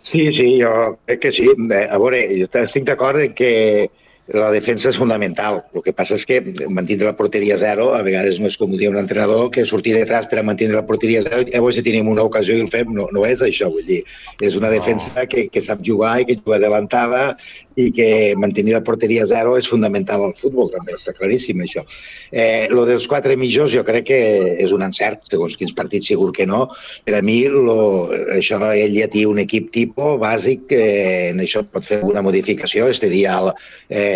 [0.05, 1.49] Sí, sí, jo crec que sí.
[1.57, 3.89] Bé, A veure, jo estic d'acord en que
[4.33, 5.61] la defensa és fundamental.
[5.77, 6.39] El que passa és que
[6.73, 9.93] mantindre la porteria zero a vegades no és com ho diu un entrenador, que sortir
[9.97, 12.73] detrás per a mantindre la porteria zero i llavors si tenim una ocasió i el
[12.73, 14.01] fem, no, no és això, vull dir.
[14.41, 17.35] És una defensa que, que sap jugar i que juga adelantada
[17.77, 21.83] i que mantenir la porteria zero és fundamental al futbol, també està claríssim això.
[22.31, 24.21] Eh, lo dels quatre mitjos jo crec que
[24.63, 26.69] és un encert, segons quins partits segur que no.
[27.05, 31.65] Per a mi lo, això ell ja té un equip tipus bàsic, eh, en això
[31.67, 33.41] pot fer una modificació, este dia
[33.89, 34.14] eh,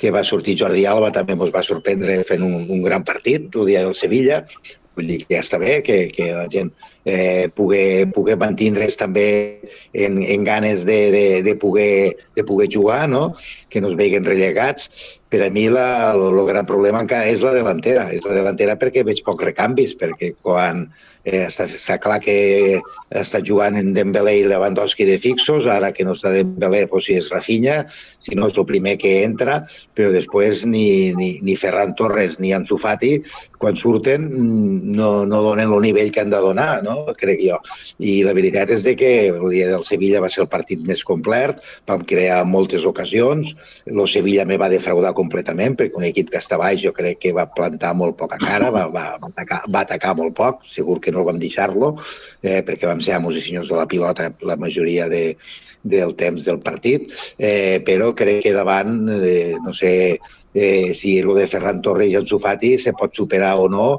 [0.00, 3.68] que va sortir Jordi Alba també ens va sorprendre fent un, un gran partit, el
[3.68, 4.44] dia del Sevilla,
[4.96, 6.72] vull dir que ja està bé que, que la gent
[7.04, 9.60] eh, poder, poder mantindre's també
[9.92, 13.36] en, en ganes de, de, de, poder, de poder jugar, no?
[13.68, 14.90] que no es veguen relegats.
[15.30, 18.10] Per a mi la, el, gran problema encara és la delantera.
[18.12, 20.88] És la delantera perquè veig pocs recanvis, perquè quan
[21.24, 26.04] eh, està, està clar que està jugant en Dembélé i Lewandowski de fixos, ara que
[26.06, 27.82] no està Dembélé, doncs si és Rafinha,
[28.22, 29.60] si no és el primer que entra,
[29.98, 33.16] però després ni, ni, ni Ferran Torres ni Ansu Fati,
[33.60, 34.28] quan surten,
[34.94, 36.99] no, no donen el nivell que han de donar, no?
[37.18, 37.58] Crec jo.
[37.98, 41.02] I la veritat és de que el dia del Sevilla va ser el partit més
[41.06, 43.54] complet, vam crear moltes ocasions,
[43.86, 47.34] el Sevilla me va defraudar completament, perquè un equip que està baix jo crec que
[47.36, 51.26] va plantar molt poca cara, va, va, atacar, va atacar molt poc, segur que no
[51.26, 51.96] vam deixar-lo,
[52.42, 55.36] eh, perquè vam ser amos i senyors de la pilota la majoria de,
[55.82, 60.20] del temps del partit, eh, però crec que davant, eh, no sé
[60.54, 63.90] eh, si el de Ferran Torres i Ansu Fati se pot superar o no,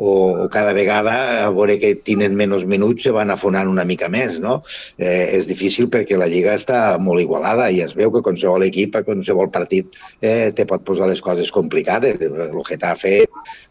[0.00, 4.08] o, o cada vegada a veure que tenen menys minuts se van afonant una mica
[4.08, 4.62] més, no?
[4.96, 8.96] Eh, és difícil perquè la Lliga està molt igualada i es veu que qualsevol equip
[8.96, 12.16] a qualsevol partit eh, te pot posar les coses complicades.
[12.24, 13.14] El Getafe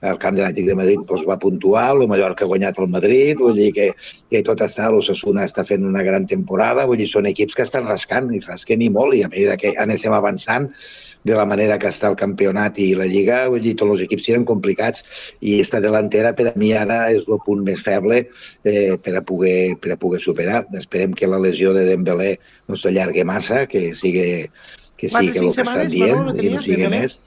[0.06, 3.42] al camp de l'Àtic de Madrid doncs, va puntuar, el Mallorca ha guanyat el Madrid,
[3.42, 3.90] vull dir que,
[4.30, 7.90] que tot està, l'Ossassuna està fent una gran temporada, vull dir, són equips que estan
[7.90, 10.70] rascant i rasquen i molt i a mesura que anem avançant
[11.24, 14.30] de la manera que està el campionat i la Lliga, vull dir, tots els equips
[14.32, 15.04] eren complicats
[15.42, 19.24] i esta delantera per a mi ara és el punt més feble eh, per, a
[19.26, 20.64] poder, per a poder superar.
[20.80, 22.38] Esperem que la lesió de Dembélé
[22.70, 24.48] no s'allargui massa, que sigui,
[24.96, 27.20] que sigui el que estan dient no i no sigui més.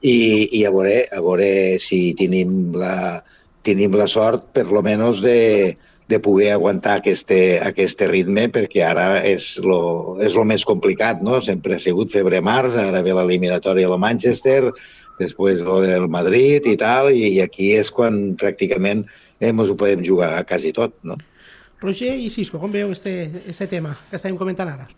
[0.00, 0.16] I,
[0.56, 1.50] i a, veure, a veure
[1.82, 3.20] si tenim la,
[3.66, 5.76] tenim la sort, per lo menos, de,
[6.10, 7.30] de poder aguantar aquest,
[7.62, 11.38] aquest ritme perquè ara és lo, és lo més complicat, no?
[11.46, 14.72] Sempre ha sigut febre-març, ara ve l'eliminatòria a la Manchester,
[15.20, 19.04] després lo del Madrid i tal, i, i aquí és quan pràcticament
[19.38, 21.18] eh, ens ho podem jugar a quasi tot, no?
[21.80, 24.88] Roger i Cisco, com veu este, este tema que estàvem comentant ara?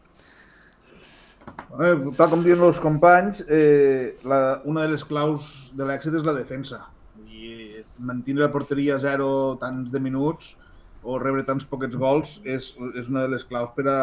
[1.53, 6.27] Eh, tal com diuen els companys, eh, la, una de les claus de l'èxit és
[6.27, 6.81] la defensa.
[7.29, 10.57] I eh, mantenir la porteria a zero tants de minuts
[11.03, 13.99] o rebre tants poquets gols és, és una de les claus per a,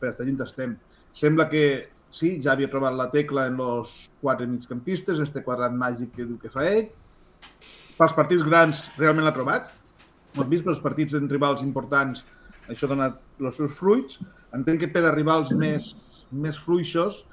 [0.00, 0.76] per a estar gent estem.
[1.16, 1.64] Sembla que
[2.10, 6.26] sí, ja havia trobat la tecla en els quatre migcampistes, en este quadrat màgic que
[6.26, 6.90] diu que fa ell.
[7.98, 9.70] Pels partits grans realment l'ha trobat.
[10.36, 12.24] Ho hem vist pels partits en rivals importants,
[12.70, 14.20] això ha donat els seus fruits.
[14.56, 15.92] Entenc que per a rivals més,
[16.30, 17.24] més fluixos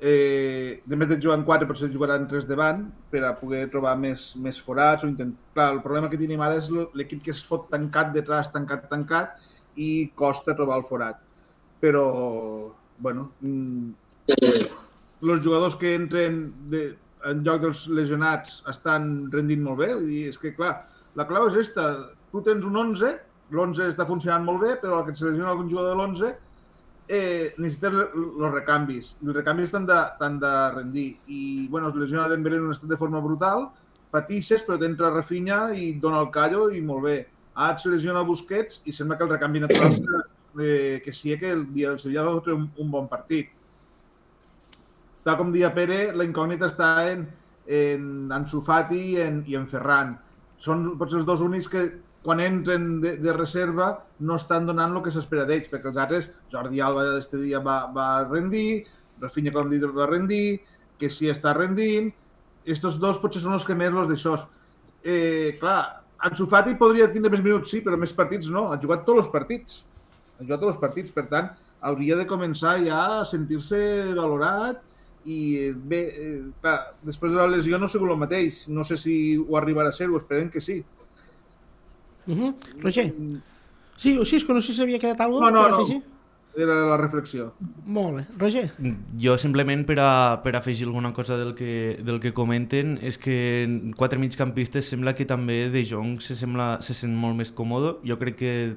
[0.00, 3.94] eh, de més de jugar en 4 potser jugaran 3 davant per a poder trobar
[4.00, 5.34] més, més forats o intent...
[5.54, 9.36] Clar, el problema que tenim ara és l'equip que es fot tancat detrás, tancat, tancat
[9.76, 11.20] i costa trobar el forat.
[11.80, 12.04] Però,
[12.98, 14.66] bueno, els
[15.20, 16.84] mm, jugadors que entren de,
[17.28, 19.92] en lloc dels lesionats estan rendint molt bé.
[19.94, 20.74] Vull dir, és que, clar,
[21.16, 21.90] la clau és esta.
[22.32, 23.16] Tu tens un 11,
[23.50, 26.36] l'11 està funcionant molt bé, però que et selecciona algun jugador de l'11
[27.10, 29.12] eh, necessites els recanvis.
[29.24, 30.00] Els recanvis t'han de,
[30.44, 31.08] de rendir.
[31.26, 33.68] I, bueno, es lesiona Dembélé en un estat de forma brutal,
[34.14, 37.16] patixes, però t'entra Rafinha i dona el callo i molt bé.
[37.54, 39.96] Ara et lesiona Busquets i sembla que el recanvi natural
[40.58, 43.50] eh, que sí que el dia del Sevilla va fer un, un bon partit.
[45.26, 47.26] Tal com dia Pere, la incògnita està en,
[47.66, 50.14] en Ansu Fati i en, i en Ferran.
[50.60, 51.84] Són potser els dos únics que
[52.22, 56.30] quan entren de, de reserva no estan donant el que s'espera d'ells, perquè els altres,
[56.52, 58.84] Jordi Alba este dia va, va rendir,
[59.20, 60.60] Rafinha, com dit, va rendir,
[61.00, 62.10] que si està rendint,
[62.68, 64.36] estos dos potser són els que més los d'això.
[65.00, 65.80] Eh, clar,
[66.28, 68.68] Ansu Fati podria tenir més minuts, sí, però més partits no.
[68.68, 69.80] Ha jugat tots els partits.
[70.36, 71.50] Ha jugat tots els partits, per tant,
[71.88, 73.80] hauria de començar ja a sentir-se
[74.16, 74.82] valorat
[75.24, 78.66] i bé, eh, clar, després de la lesió no sigut el mateix.
[78.68, 80.82] No sé si ho arribarà a ser, ho esperem que sí.
[82.26, 82.54] Uh -huh.
[82.82, 83.12] Roger?
[83.96, 85.76] Sí, o sí, és que no sé si havia quedat alguna No, no, per no.
[85.76, 86.02] afegir.
[86.56, 87.52] Era la reflexió.
[87.86, 88.26] Molt bé.
[88.36, 88.72] Roger?
[89.20, 93.92] Jo simplement per, a, per afegir alguna cosa del que, del que comenten és que
[93.96, 97.98] quatre migcampistes sembla que també De Jong se, sembla, se sent molt més còmode.
[98.04, 98.74] Jo crec que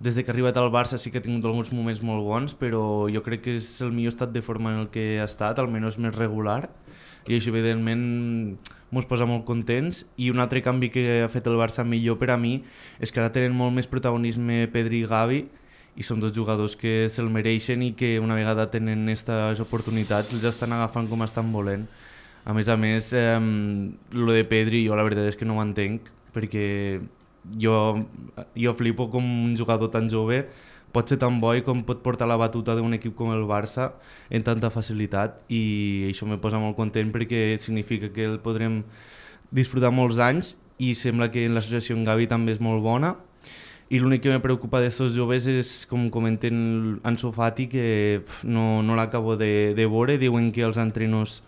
[0.00, 2.54] des de que ha arribat al Barça sí que ha tingut alguns moments molt bons,
[2.56, 5.58] però jo crec que és el millor estat de forma en el que ha estat,
[5.58, 6.68] almenys més regular,
[7.26, 8.02] i això evidentment
[8.94, 10.04] mos posa molt contents.
[10.16, 12.60] I un altre canvi que ha fet el Barça millor per a mi
[13.02, 15.44] és que ara tenen molt més protagonisme Pedri i Gavi,
[15.96, 20.44] i són dos jugadors que se'l mereixen i que una vegada tenen aquestes oportunitats els
[20.44, 21.86] estan agafant com estan volent.
[22.44, 23.40] A més a més, eh,
[24.12, 27.00] lo de Pedri jo la veritat és que no ho entenc perquè
[27.58, 28.06] jo,
[28.54, 30.44] jo flipo com un jugador tan jove
[30.96, 33.90] pot ser tan bo i com pot portar la batuta d'un equip com el Barça
[34.32, 35.42] en tanta facilitat.
[35.52, 38.80] I això me posa molt content perquè significa que el podrem
[39.52, 43.14] disfrutar molts anys i sembla que l'associació amb Gavi també és molt bona.
[43.86, 47.84] I l'únic que me preocupa d'estos joves és, com comenten Ansu Fati, que
[48.42, 50.16] no, no l'acabo de, de veure.
[50.18, 51.38] Diuen que els entrenos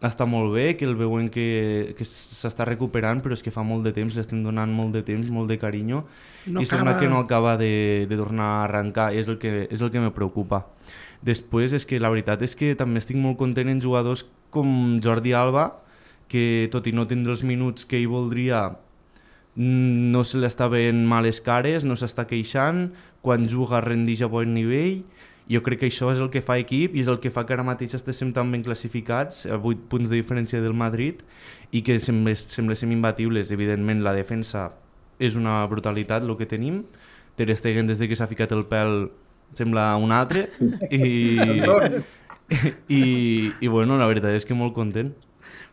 [0.00, 3.84] està molt bé, que el veuen que, que s'està recuperant, però és que fa molt
[3.84, 6.04] de temps, l'estem donant molt de temps, molt de carinyo,
[6.46, 9.38] No i sembla acaba- que no acaba de, de tornar a arrencar, i és el
[9.38, 10.66] que, és el que me preocupa.
[11.26, 15.32] Després és que la veritat és que també estic molt content en jugadors com Jordi
[15.34, 15.82] Alba,
[16.28, 18.76] que tot i no tindre els minuts que ell voldria,
[19.56, 24.28] mm, no se li està veient males cares, no s'està queixant, quan juga rendix a
[24.30, 25.02] bon nivell,
[25.50, 27.54] jo crec que això és el que fa equip i és el que fa que
[27.54, 31.22] ara mateix estiguem tan ben classificats, a 8 punts de diferència del Madrid,
[31.70, 33.50] i que sembléssim imbatibles.
[33.54, 34.72] Evidentment, la defensa
[35.18, 36.82] és una brutalitat, el que tenim.
[37.36, 39.10] Ter Stegen, des de que s'ha ficat el pèl,
[39.56, 40.46] sembla un altre.
[40.90, 41.36] I,
[42.88, 43.02] i,
[43.60, 45.12] i bueno, la veritat és que molt content.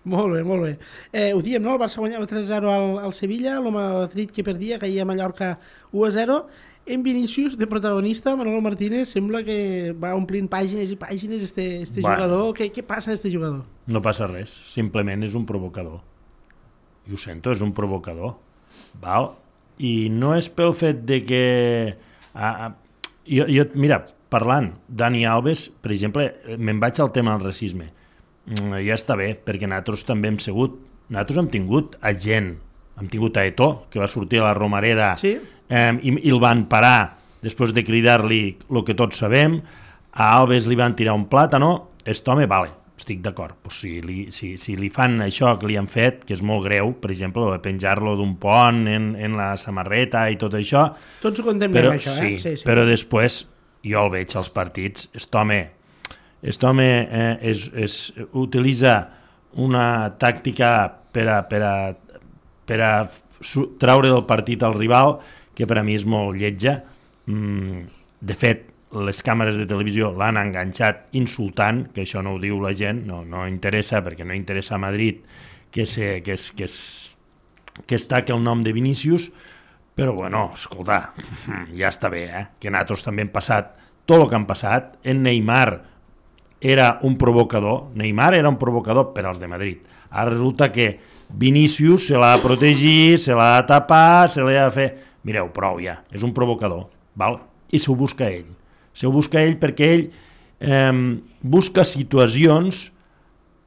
[0.03, 0.73] Molt bé, molt bé.
[1.15, 1.75] Eh, ho diem, no?
[1.77, 5.53] El Barça guanyava 3-0 al, al Sevilla, el Madrid que perdia, caia a Mallorca
[5.93, 6.41] 1-0.
[6.85, 12.01] En Vinícius, de protagonista, Manolo Martínez, sembla que va omplint pàgines i pàgines este, este
[12.01, 12.17] Bueno.
[12.17, 12.49] jugador.
[12.57, 13.61] Què, què passa amb este jugador?
[13.87, 16.01] No passa res, simplement és un provocador.
[17.07, 18.35] I ho sento, és un provocador.
[19.01, 19.31] Val?
[19.83, 21.43] I no és pel fet de que...
[22.33, 22.71] Ah, ah,
[23.27, 24.01] jo, jo, mira,
[24.33, 27.89] parlant, Dani Alves, per exemple, me'n vaig al tema del racisme.
[28.49, 30.79] Mm, Ja està bé, perquè nosaltres també hem sigut...
[31.13, 32.53] Nosaltres hem tingut a gent,
[32.99, 35.35] hem tingut a Eto, que va sortir a la Romareda Sí?
[35.69, 39.59] eh, i, i el van parar després de cridar-li el que tots sabem,
[40.13, 42.71] a Alves li van tirar un plàtano, este home, vale,
[43.03, 46.35] estic d'acord, pues si, li, si, si li fan això que li han fet, que
[46.37, 50.55] és molt greu, per exemple, de penjar-lo d'un pont en, en la samarreta i tot
[50.57, 50.87] això,
[51.23, 52.41] Tots ho condemnem, però, això, sí, eh?
[52.41, 52.67] Sí, sí.
[52.67, 53.43] però després
[53.83, 55.59] jo el veig als partits, este home,
[56.43, 57.99] este home eh, és, és,
[58.39, 58.97] utilitza
[59.63, 59.85] una
[60.19, 60.73] tàctica
[61.13, 61.75] per a, per a,
[62.65, 62.93] per a
[63.79, 65.17] treure del partit al rival
[65.53, 66.79] que per a mi és molt lletja.
[67.29, 67.83] Mm,
[68.23, 72.73] de fet, les càmeres de televisió l'han enganxat insultant, que això no ho diu la
[72.77, 75.23] gent, no, no interessa, perquè no interessa a Madrid
[75.73, 77.17] que, se, que, es, que, es,
[77.87, 79.31] que es taqui el nom de Vinícius,
[79.95, 81.13] però bueno, escolta,
[81.79, 82.43] ja està bé, eh?
[82.61, 83.73] que nosaltres també hem passat
[84.05, 84.97] tot el que han passat.
[85.03, 85.81] En Neymar
[86.61, 89.81] era un provocador, Neymar era un provocador per als de Madrid.
[90.09, 90.99] Ara resulta que
[91.33, 94.89] Vinícius se l'ha de protegir, se l'ha de tapar, se l'ha de fer...
[95.23, 97.39] Mireu, prou ja, és un provocador, val?
[97.73, 98.51] i s'ho busca ell.
[98.93, 100.07] S'ho busca ell perquè ell
[100.61, 100.93] eh,
[101.41, 102.87] busca situacions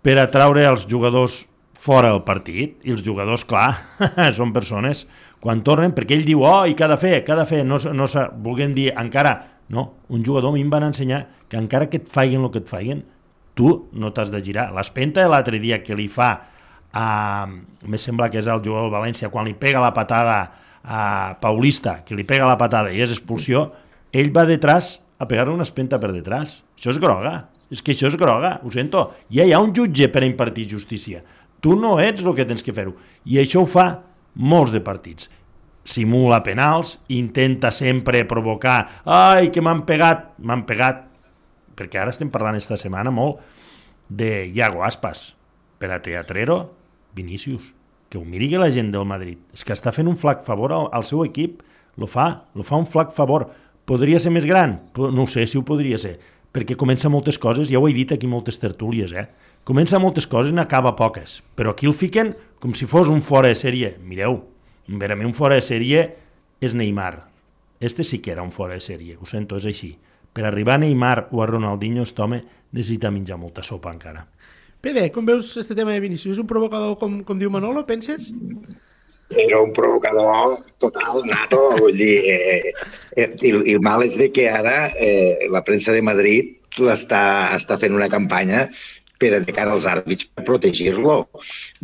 [0.07, 1.45] per atraure els jugadors
[1.87, 3.71] fora del partit, i els jugadors, clar,
[4.39, 5.05] són persones,
[5.43, 7.63] quan tornen, perquè ell diu, oh, i què ha de fer, què ha de fer,
[7.67, 9.37] no, no se vulguem dir encara,
[9.71, 12.63] no, un jugador a mi em van ensenyar que encara que et faiguen el que
[12.65, 13.05] et faiguen,
[13.57, 14.69] tu no t'has de girar.
[14.75, 16.31] L'espenta de l'altre dia que li fa,
[16.93, 17.07] a,
[17.47, 20.39] me sembla que és el jugador del València, quan li pega la patada
[20.87, 21.01] a
[21.43, 23.69] Paulista, que li pega la patada i és expulsió,
[24.15, 26.63] ell va detrás a pegar una espenta per detrás.
[26.77, 27.49] Això és groga.
[27.73, 29.09] És que això és groga, ho sento.
[29.33, 31.23] Ja hi ha un jutge per a impartir justícia.
[31.61, 32.95] Tu no ets el que tens que fer-ho.
[33.27, 33.89] I això ho fa
[34.37, 35.31] molts de partits.
[35.87, 41.05] Simula penals, intenta sempre provocar ai, que m'han pegat, m'han pegat,
[41.79, 43.39] perquè ara estem parlant esta setmana molt
[44.09, 45.37] de Iago Aspas,
[45.79, 46.75] per a Teatrero,
[47.15, 47.73] Vinícius,
[48.09, 49.39] que ho miri la gent del Madrid.
[49.55, 51.63] És que està fent un flac favor al, al seu equip.
[51.97, 53.49] Lo fa, lo fa un flac favor.
[53.87, 54.81] Podria ser més gran?
[54.97, 56.17] No sé si ho podria ser,
[56.51, 59.29] perquè comença moltes coses, ja ho he dit aquí moltes tertúlies, eh?
[59.67, 62.33] Comença moltes coses i n'acaba poques, però aquí el fiquen
[62.63, 63.97] com si fos un fora de sèrie.
[64.03, 64.41] Mireu,
[64.89, 66.03] mi un fora de sèrie
[66.61, 67.29] és Neymar.
[67.79, 69.97] Este sí que era un fora de sèrie, ho sento, és així.
[70.33, 74.27] Per arribar a Neymar o a Ronaldinho, aquest home necessita menjar molta sopa encara.
[74.81, 76.37] Pere, com veus este tema de Vinícius?
[76.37, 78.33] És un provocador, com, com diu Manolo, penses?
[79.31, 82.75] Era un provocador total, nato, vull dir, eh,
[83.17, 86.55] eh, i, i el mal és de que ara eh, la premsa de Madrid
[86.93, 88.69] està, està fent una campanya
[89.19, 91.23] per a cara als àrbits per protegir-lo.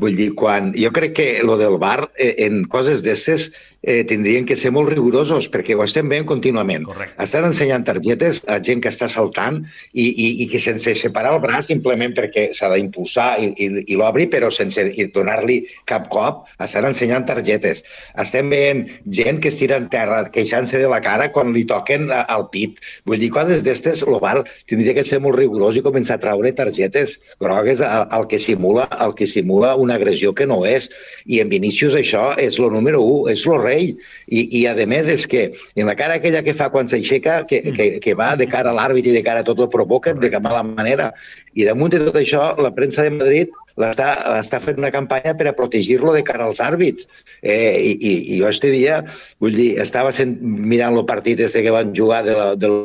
[0.01, 0.71] Vull dir, quan...
[0.77, 3.51] Jo crec que lo del bar eh, en coses d'estes
[3.83, 6.87] eh, tindrien que ser molt rigorosos, perquè ho estem veient contínuament.
[6.87, 7.19] Correcte.
[7.23, 9.61] Estan ensenyant targetes a gent que està saltant
[9.93, 13.99] i, i, i que sense separar el braç simplement perquè s'ha d'impulsar i, i, i
[13.99, 17.83] l'obri, però sense donar-li cap cop, estan ensenyant targetes.
[18.23, 22.09] Estem veient gent que es tira en terra queixant-se de la cara quan li toquen
[22.13, 22.79] al pit.
[23.09, 26.55] Vull dir, coses d'estes, el bar tindria que ser molt rigorós i començar a traure
[26.57, 30.89] targetes grogues al, al que simula el que simula una agressió que no és.
[31.27, 33.72] I en Vinícius això és lo número 1, és lo rei.
[33.81, 37.63] I, i a més és que en la cara aquella que fa quan s'aixeca, que,
[37.77, 40.31] que, que va de cara a l'àrbit i de cara a tot el provoca de
[40.33, 41.13] cap mala manera.
[41.55, 45.49] I damunt de tot això, la premsa de Madrid l'està està fent una campanya per
[45.49, 47.09] a protegir-lo de cara als àrbits.
[47.41, 49.03] Eh, i, i, I jo este dia,
[49.41, 52.83] vull dir, estava sent, mirant el partit este que van jugar de la, del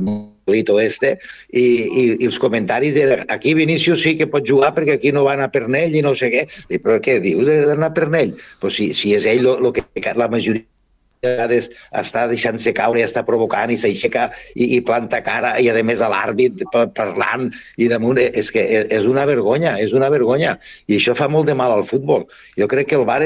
[0.47, 1.17] Lito este
[1.51, 5.25] i, i, i els comentaris eren aquí Vinícius sí que pot jugar perquè aquí no
[5.27, 6.47] va anar Pernell i no sé què.
[6.71, 8.35] Dic, però què dius d'anar Pernell?
[8.63, 9.83] Pues si, si és ell lo, lo que
[10.15, 10.76] la majoria de
[11.23, 15.75] vegades està deixant-se caure i està provocant i s'aixeca i, i planta cara i a
[15.83, 20.57] més a l'àrbit pa- parlant i damunt, és que és, una vergonya, és una vergonya
[20.87, 22.27] i això fa molt de mal al futbol.
[22.57, 23.23] Jo crec que el VAR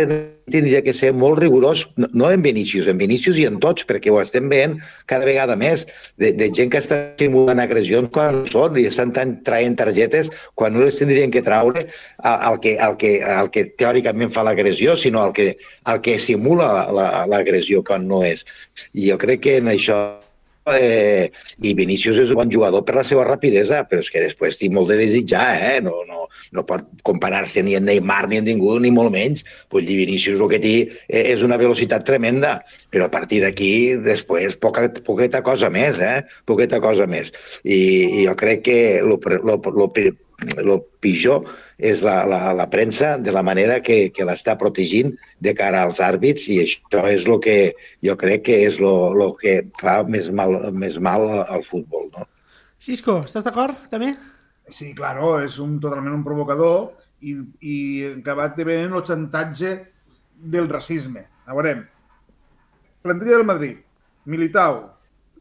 [0.50, 4.10] tindria que ser molt rigorós, no, no en Vinícius, en Vinícius i en tots, perquè
[4.12, 5.86] ho estem veient cada vegada més,
[6.18, 10.74] de, de gent que està simulant agressions quan són i estan tan, traient targetes quan
[10.74, 11.86] no les tindrien que traure
[12.24, 16.72] al, que, al, que, al que teòricament fa l'agressió, sinó al que, al que simula
[16.74, 18.46] la- la- l'agressió quan no és.
[18.94, 20.02] I jo crec que en això
[20.70, 21.32] eh,
[21.62, 24.70] i Vinícius és un bon jugador per la seva rapidesa, però és que després té
[24.70, 25.80] molt de desitjar, eh?
[25.86, 29.46] No, no, no pot comparar-se ni en Neymar ni en ningú, ni molt menys.
[29.74, 30.76] Vull dir, Vinícius el que té
[31.08, 32.60] eh, és una velocitat tremenda,
[32.94, 36.22] però a partir d'aquí després poca, poqueta cosa més, eh?
[36.50, 37.34] Poqueta cosa més.
[37.64, 37.82] I,
[38.22, 39.18] i jo crec que lo,
[40.62, 41.46] lo pitjor
[41.78, 46.02] és la, la, la premsa de la manera que, que l'està protegint de cara als
[46.02, 47.58] àrbits i això és el que
[48.06, 52.10] jo crec que és el que fa més mal, més mal al futbol.
[52.16, 52.28] No?
[52.82, 54.16] Cisco, estàs d'acord, també?
[54.72, 57.76] Sí, claro, és un, totalment un provocador i, i
[58.16, 59.76] acabat de venir el xantatge
[60.42, 61.28] del racisme.
[61.46, 61.84] A veurem,
[63.04, 63.78] plantilla del Madrid,
[64.26, 64.82] Militao,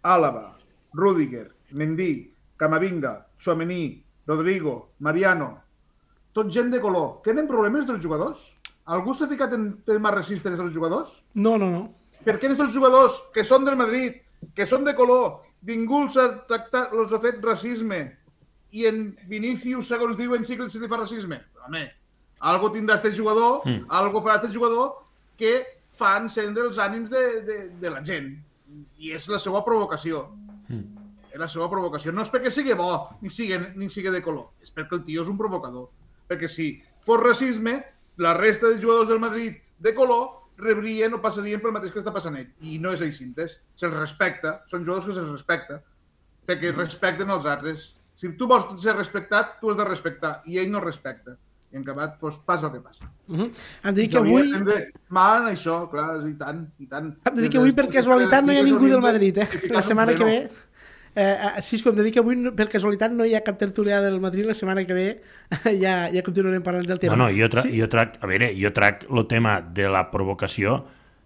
[0.03, 0.59] Álava,
[0.97, 2.13] Rüdiger, Mendy,
[2.61, 5.51] Camavinga, Chouameni, Rodrigo, Mariano,
[6.33, 7.19] tot gent de color.
[7.27, 8.47] Tenen problemes dels jugadors?
[8.91, 11.19] Algú s'ha ficat en temes racistes dels jugadors?
[11.35, 11.83] No, no, no.
[12.25, 14.21] Per què aquests jugadors que són del Madrid,
[14.55, 18.01] que són de color, ningú els ha tractat, els ha fet racisme
[18.77, 21.41] i en Vinícius, segons diuen, sí que se li fa racisme?
[21.67, 21.83] Home,
[22.53, 23.89] algo tindrà este jugador, mm.
[24.01, 24.93] algo farà este jugador
[25.41, 25.55] que
[25.99, 28.33] fa encendre els ànims de, de, de la gent.
[29.01, 30.29] I és la seva provocació.
[30.69, 31.00] Mm.
[31.39, 32.13] La seva provocació.
[32.13, 32.91] No és perquè sigui bo,
[33.23, 34.51] ni sigui, ni sigui de color.
[34.63, 35.89] És perquè el tio és un provocador.
[36.31, 36.73] Perquè si
[37.07, 37.79] fos racisme,
[38.21, 42.13] la resta de jugadors del Madrid de color rebrien o passarien pel mateix que està
[42.15, 42.51] passant ell.
[42.61, 43.57] I no és així, entès?
[43.81, 45.81] Se'ls respecta, són jugadors que se'ls respecta,
[46.47, 47.93] perquè respecten els altres.
[48.21, 51.39] Si tu vols ser respectat, tu has de respectar, i ell no respecta.
[51.71, 53.07] I en acabat, doncs, passa el que passa.
[53.29, 53.51] Uh -huh.
[53.85, 54.55] Hem de dir que avui...
[54.55, 54.93] Hem de...
[55.09, 57.15] Man, això, clar, i tant, i tant.
[57.25, 59.49] Hem de dir que avui, per casualitat, no hi ha ningú del Madrid, eh?
[59.71, 60.51] La setmana que ve...
[61.15, 64.21] Eh, Cisco, hem de dir que avui, per casualitat, no hi ha cap tertulià del
[64.23, 64.47] Madrid.
[64.47, 65.07] La setmana que ve
[65.83, 67.17] ja, ja continuarem parlant del tema.
[67.17, 67.75] No, no, jo, tra sí?
[67.79, 70.85] jo trac, a veure, jo trac el tema de la provocació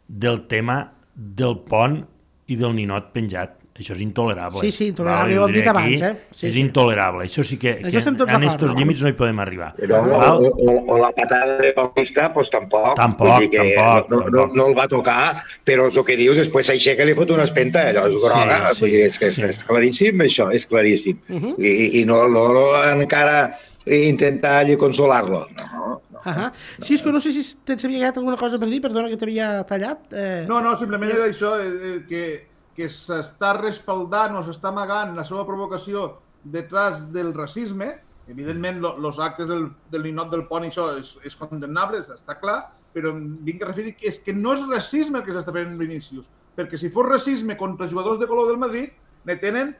[0.08, 0.78] del tema
[1.14, 2.02] del pont
[2.48, 3.60] i del ninot penjat.
[3.74, 4.60] Això és intolerable.
[4.62, 6.10] Sí, sí, intolerable, ho hem dit abans, eh?
[6.30, 6.60] Sí, és sí.
[6.62, 7.24] intolerable.
[7.26, 9.72] Això sí que, que en aquests límits no hi podem arribar.
[9.80, 12.92] Però, o, o, o, la patada de Paulista, doncs tampoc.
[13.00, 16.18] Tampoc, Vull dir que tampoc, no, no, no el va tocar, però és el que
[16.20, 18.60] dius, després s'aixeca i li fot una espenta, allò és groga.
[18.68, 19.50] Sí, sí, Vull dir, és que és, sí.
[19.50, 21.18] és claríssim, això, és claríssim.
[21.26, 21.54] Uh -huh.
[21.58, 23.58] I, I no, no, no encara
[23.90, 25.48] intentar allí consolar-lo.
[25.58, 26.00] No, no.
[26.24, 26.52] Uh -huh.
[26.80, 29.98] Cisco, no sé si tens havia quedat alguna cosa per dir, perdona que t'havia tallat.
[30.12, 30.44] Eh...
[30.48, 35.24] No, no, simplement era això, eh, eh, que, que s'està respaldant o s'està amagant la
[35.24, 36.08] seva provocació
[36.44, 37.92] detrás del racisme.
[38.28, 42.58] Evidentment, els actes del, del ninot del pont, això és, és condemnable, està clar,
[42.94, 45.80] però vinc a referir que és que no és racisme el que s'està fent en
[45.80, 48.94] Vinícius, perquè si fos racisme contra jugadors de color del Madrid,
[49.26, 49.74] ne tenen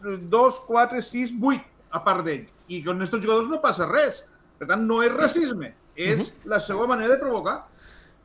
[0.00, 4.22] 2, 4, 6, 8 a part d'ell, i con aquests jugadors no passa res.
[4.60, 6.48] Per tant, no és racisme, és uh -huh.
[6.52, 7.66] la seva manera de provocar.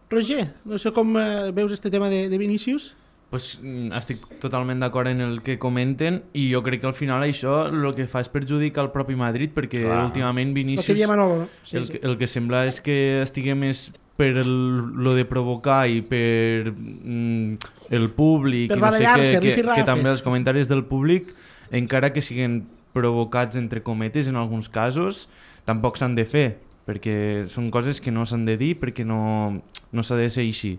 [0.09, 2.95] Roger, no sé com eh, veus este tema de, de Vinícius?
[3.35, 7.25] Pues, mm, estic totalment d'acord en el que comenten i jo crec que al final
[7.27, 10.05] això el que fa és perjudicar el propi Madrid perquè Clar.
[10.07, 11.47] últimament El que Vinícius Manolo, no?
[11.67, 11.91] Sí, el, sí.
[11.93, 16.71] que- el que sembla és que estigui més per el, lo de provocar i per
[16.71, 17.57] mm,
[17.91, 19.83] el públic Per i no sé què, que, rifirrafes.
[19.83, 21.33] que també els comentaris del públic
[21.75, 22.61] encara que siguin
[22.95, 25.27] provocats entre cometes en alguns casos
[25.67, 26.47] tampoc s'han de fer
[26.87, 29.59] perquè són coses que no s'han de dir perquè no,
[29.91, 30.77] no s'ha de ser així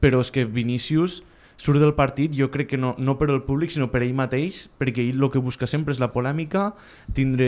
[0.00, 1.20] però és que Vinícius
[1.62, 4.64] surt del partit, jo crec que no, no per al públic, sinó per ell mateix,
[4.80, 6.72] perquè ell el que busca sempre és la polèmica,
[7.14, 7.46] tindre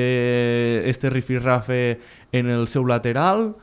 [0.87, 1.99] este rifirrafe
[2.31, 3.55] en el seu lateral,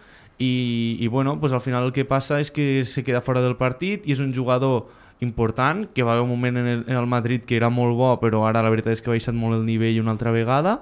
[0.41, 3.55] i, i bueno, pues al final el que passa és que se queda fora del
[3.59, 4.89] partit i és un jugador
[5.21, 8.15] important, que va haver un moment en el, en el Madrid que era molt bo,
[8.19, 10.79] però ara la veritat és que ha baixat molt el nivell una altra vegada,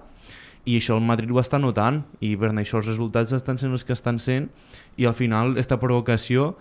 [0.66, 3.86] i això el Madrid ho està notant i per això els resultats estan sent els
[3.86, 4.50] que estan sent
[4.98, 6.56] i al final esta provocació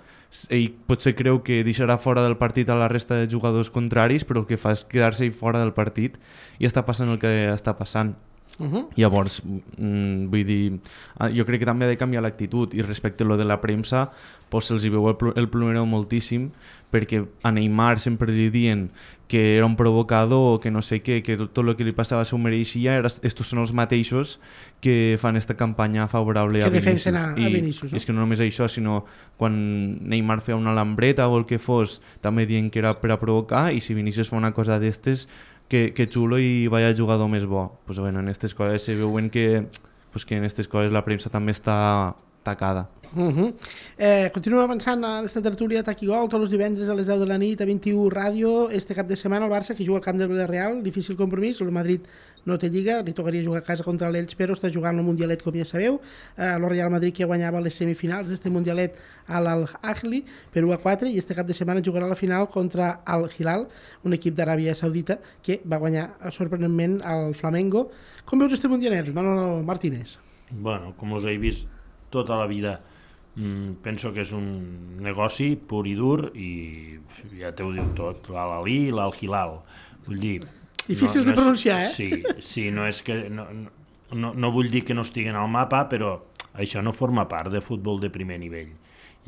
[0.53, 4.43] ell potser creu que deixarà fora del partit a la resta de jugadors contraris però
[4.43, 6.19] el que fa és quedar-se fora del partit
[6.59, 8.15] i està passant el que està passant
[8.61, 8.87] Uh -huh.
[8.97, 10.81] Llavors, mm, vull dir,
[11.19, 13.61] ah, jo crec que també ha de canviar l'actitud i respecte a lo de la
[13.61, 14.11] premsa,
[14.49, 16.51] pues se'ls hi veu el, pl- el plomero moltíssim
[16.91, 18.91] perquè a Neymar sempre li diuen
[19.29, 22.25] que era un provocador o que no sé què, que tot el que li passava
[22.25, 24.41] s'ho mereixia, era, estos són els mateixos
[24.81, 27.39] que fan esta campanya favorable Que a defensen Vinícius.
[27.39, 27.97] a- a I Vinícius, no?
[27.97, 29.05] És que no només això, sinó
[29.37, 33.21] quan Neymar feia una lambreta o el que fos, també dient que era per a
[33.21, 35.29] provocar i si Vinícius fa una cosa d'estes,
[35.69, 37.79] que, que xulo i vaya jugador més bo.
[37.87, 39.69] Pues bueno, en aquestes coses se veuen que,
[40.13, 42.89] pues que en aquestes coses la premsa també està tacada.
[43.17, 43.55] Uh -huh.
[43.97, 47.27] eh, continuem avançant a aquesta tertúlia Taqui Gol, tots els divendres a les 10 de
[47.27, 50.19] la nit a 21 Ràdio, este cap de setmana el Barça que juga al camp
[50.19, 52.01] del Villarreal, difícil compromís el Madrid
[52.45, 55.43] no té lliga, li tocaria jugar a casa contra l'Elx, però està jugant el Mundialet
[55.43, 56.01] com ja sabeu,
[56.37, 58.97] eh, el Real Madrid que guanyava les semifinals d'este Mundialet
[59.27, 63.01] a l'Al-Ahli per 1 a 4 i este cap de setmana jugarà la final contra
[63.07, 63.69] el Hilal,
[64.05, 67.91] un equip d'Aràbia Saudita que va guanyar eh, sorprenentment al Flamengo.
[68.25, 70.19] Com veus este Mundialet, Manolo Martínez?
[70.51, 71.69] Bueno, com us he vist
[72.11, 72.81] tota la vida,
[73.39, 74.49] mm, penso que és un
[75.05, 76.99] negoci pur i dur i
[77.39, 79.59] ja te ho diu tot, l'Al-Ali i l'Al-Hilal.
[80.09, 80.39] Vull dir...
[80.89, 81.91] Difícils de és- pronunciar, eh?
[81.95, 82.11] Sí,
[82.45, 83.27] sí, no és que...
[83.31, 83.47] No,
[84.17, 86.15] no, no vull dir que no estiguen al mapa, però
[86.57, 88.71] això no forma part de futbol de primer nivell.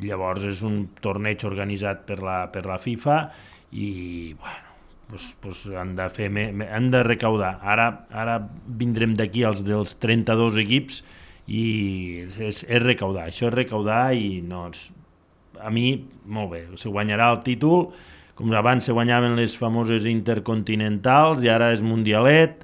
[0.01, 3.19] I llavors és un torneig organitzat per la, per la FIFA
[3.77, 4.71] i, bueno,
[5.11, 7.59] pues, pues han de fer han de recaudar.
[7.61, 11.03] Ara, ara vindrem d'aquí els dels 32 equips
[11.51, 11.65] i
[12.39, 14.87] és, és recaudar, això és recaudar i no, és,
[15.61, 15.93] a mi,
[16.31, 17.91] molt bé, se guanyarà el títol,
[18.39, 22.63] com abans se guanyaven les famoses intercontinentals i ara és mundialet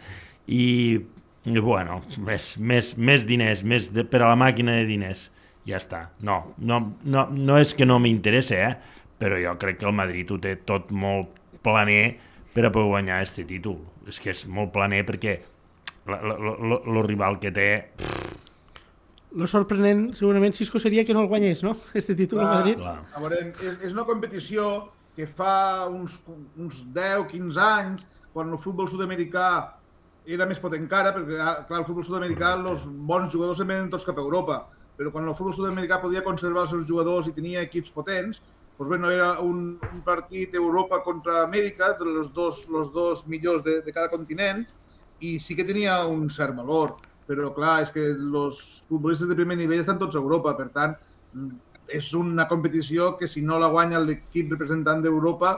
[0.48, 0.96] i,
[1.44, 5.26] i bueno, més, més, més diners, més de, per a la màquina de diners,
[5.68, 6.06] ja està.
[6.24, 9.02] No, no, no, no és que no m'interessa, eh?
[9.18, 12.16] però jo crec que el Madrid ho té tot molt planer
[12.54, 13.80] per a poder guanyar este títol.
[14.08, 15.36] És que és molt planer perquè
[16.06, 17.68] el rival que té
[19.36, 21.74] Lo sorprenent, segurament, Cisco, seria que no el guanyés, no?
[21.92, 22.78] Este títol a Madrid.
[22.80, 23.02] Clar.
[23.12, 24.68] A veure, és, és una competició
[25.16, 26.14] que fa uns,
[26.56, 29.48] uns 10-15 anys, quan el futbol sud-americà
[30.26, 33.90] era més potent encara, perquè ah, clar, el futbol sud-americà, els bons jugadors se'n venen
[33.92, 34.62] tots cap a Europa,
[34.96, 38.40] però quan el futbol sud-americà podia conservar els seus jugadors i tenia equips potents,
[38.78, 43.64] doncs bueno, era un, un partit Europa contra Amèrica, de los dos, los dos millors
[43.64, 44.64] de, de cada continent,
[45.20, 46.96] i sí que tenia un cert valor,
[47.26, 50.94] però clar, és que els futbolistes de primer nivell estan tots a Europa, per tant,
[51.86, 55.52] és una competició que si no la guanya l'equip representant d'Europa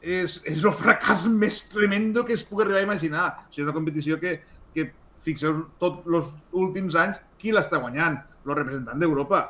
[0.00, 3.26] és, és el fracàs més tremendo que es pugui arribar a imaginar.
[3.46, 4.38] O sigui, és una competició que,
[4.74, 4.88] que
[5.24, 8.18] fixeu tots els últims anys, qui l'està guanyant?
[8.46, 9.44] El representant d'Europa.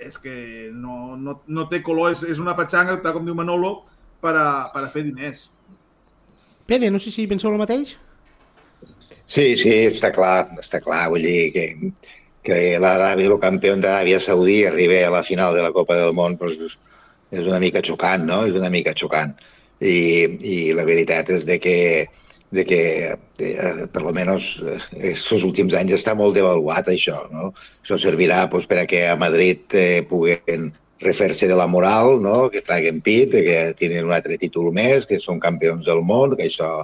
[0.00, 3.80] És que no, no, no té color, és, és una patxanga, tal com diu Manolo,
[4.22, 5.48] per a, per a fer diners.
[6.70, 7.96] Pere, no sé si penseu el mateix?
[9.30, 11.04] Sí, sí, està clar, està clar.
[11.12, 11.66] Vull dir que,
[12.46, 16.34] que l'Aràbia, el campió d'Aràbia Saudí, arribi a la final de la Copa del Món,
[16.40, 16.74] doncs,
[17.30, 18.42] és una mica xocant, no?
[18.48, 19.36] És una mica xocant.
[19.80, 19.94] I,
[20.42, 21.76] i la veritat és de que,
[22.50, 22.82] de que
[23.14, 27.52] eh, per lo menos aquests últims anys està molt devaluat això, no?
[27.84, 32.50] Això servirà pues, per a que a Madrid eh, puguen refer-se de la moral, no?
[32.52, 36.50] que traguen pit, que tenen un altre títol més, que són campions del món, que
[36.50, 36.82] això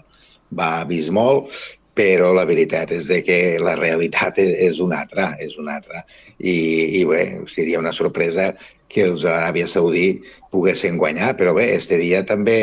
[0.57, 1.53] va vist molt,
[1.97, 6.05] però la veritat és de que la realitat és, és una altra, és una altra.
[6.37, 6.57] I,
[7.01, 8.51] i bé, seria una sorpresa
[8.93, 10.21] que els Aràbia Saudí
[10.53, 12.59] poguessin guanyar, però bé, este dia també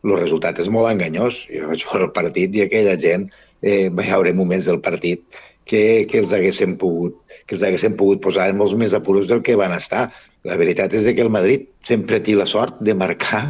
[0.00, 1.44] el resultat és molt enganyós.
[1.52, 3.28] Jo vaig veure el partit i aquella gent
[3.60, 5.22] eh, va haure moments del partit
[5.68, 9.42] que, que els haguessin pogut que els haguessin pogut posar en molts més apuros del
[9.44, 10.08] que van estar.
[10.48, 13.42] La veritat és que el Madrid sempre té la sort de marcar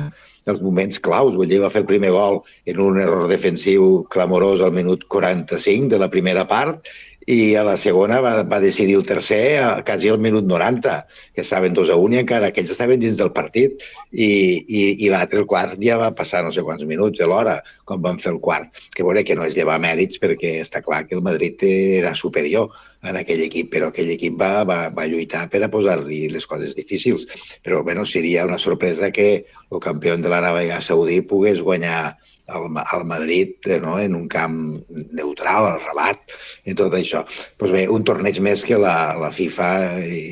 [0.49, 1.37] els moments claus.
[1.49, 6.01] Dir, va fer el primer gol en un error defensiu clamorós al minut 45 de
[6.01, 6.89] la primera part
[7.31, 10.95] i a la segona va, va decidir el tercer a, quasi al minut 90,
[11.35, 15.11] que estaven 2 a 1 i encara aquells estaven dins del partit i, i, i
[15.13, 18.33] l'altre, el quart, ja va passar no sé quants minuts de l'hora quan van fer
[18.33, 18.73] el quart.
[18.95, 22.73] Que veure que no és llevar mèrits perquè està clar que el Madrid era superior
[23.03, 26.75] en aquell equip, però aquell equip va, va, va lluitar per a posar-li les coses
[26.77, 27.27] difícils.
[27.65, 29.31] Però bueno, seria una sorpresa que
[29.71, 32.17] el campió de l'Aràbia Saudí pogués guanyar
[32.51, 33.99] al, al Madrid eh, no?
[33.99, 36.35] en un camp neutral, al Rabat,
[36.69, 37.25] i tot això.
[37.57, 39.71] Pues bé, un torneig més que la, la FIFA
[40.05, 40.25] i,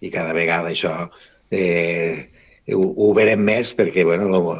[0.00, 0.96] i cada vegada això
[1.50, 2.26] eh,
[2.74, 4.56] ho, ho verem més perquè bueno, lo,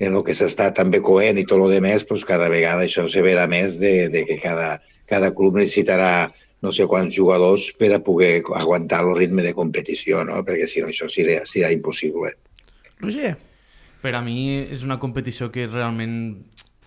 [0.00, 3.06] en el que s'està també coent i tot el de més, pues cada vegada això
[3.10, 4.78] se verà més de, de que cada,
[5.10, 6.30] cada club necessitarà
[6.60, 10.42] no sé quants jugadors per a poder aguantar el ritme de competició, no?
[10.44, 12.34] perquè si no això serà, serà impossible.
[13.00, 13.36] Roger?
[14.00, 16.14] Per a mi és una competició que realment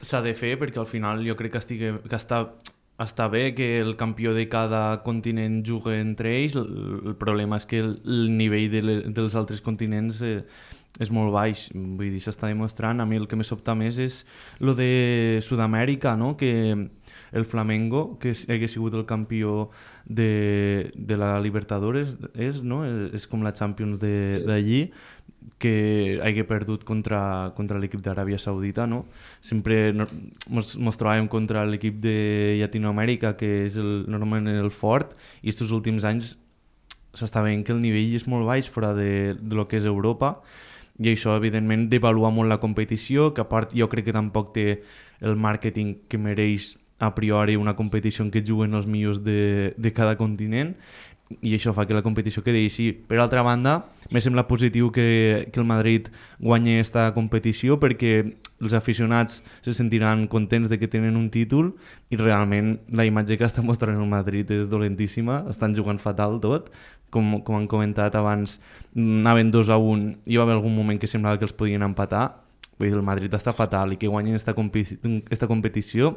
[0.03, 2.43] s'ha de fer perquè al final jo crec que, estigui, que està,
[3.01, 6.69] està bé que el campió de cada continent jugui entre ells, el,
[7.13, 10.41] el problema és que el, el nivell de le, dels altres continents eh,
[11.01, 13.01] és molt baix, vull dir, s'està demostrant.
[13.01, 14.19] A mi el que me sobta més és
[14.61, 16.35] lo de Sud-amèrica, no?
[16.37, 16.51] que
[17.33, 19.69] el Flamengo, que hagués sigut el campió
[20.05, 22.83] de, de la Libertadores, és, no?
[22.85, 24.85] és com la Champions d'allí,
[25.59, 29.03] que hagi perdut contra, contra l'equip d'Aràbia Saudita, no?
[29.43, 32.15] Sempre mos, mos trobàvem contra l'equip de
[32.61, 36.35] Llatinoamèrica, que és el, normalment el fort, i aquests últims anys
[37.13, 40.37] s'està veient que el nivell és molt baix fora de, de lo que és Europa,
[41.01, 44.67] i això, evidentment, devalua molt la competició, que a part jo crec que tampoc té
[45.25, 46.73] el màrqueting que mereix
[47.03, 50.77] a priori una competició en què juguen els millors de, de cada continent
[51.41, 52.89] i això fa que la competició quedi així.
[52.93, 53.77] Per altra banda,
[54.11, 58.13] me sembla positiu que, que el Madrid guanyi aquesta competició perquè
[58.63, 61.73] els aficionats se sentiran contents de que tenen un títol
[62.13, 66.69] i realment la imatge que està mostrant el Madrid és dolentíssima, estan jugant fatal tot,
[67.13, 68.59] com, com han comentat abans,
[68.95, 72.29] anaven 2 a 1, hi va haver algun moment que semblava que els podien empatar,
[72.77, 74.55] vull dir, el Madrid està fatal i que guanyin aquesta,
[75.29, 76.15] esta competició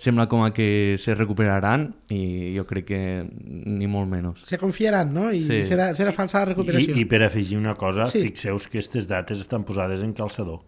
[0.00, 4.44] sembla com a que se recuperaran i jo crec que ni molt menys.
[4.48, 5.30] Se confiaran, no?
[5.32, 5.62] I sí.
[5.68, 6.96] serà, serà falsa la recuperació.
[6.96, 8.24] I, I per afegir una cosa, sí.
[8.28, 10.62] fixeu que aquestes dates estan posades en calçador,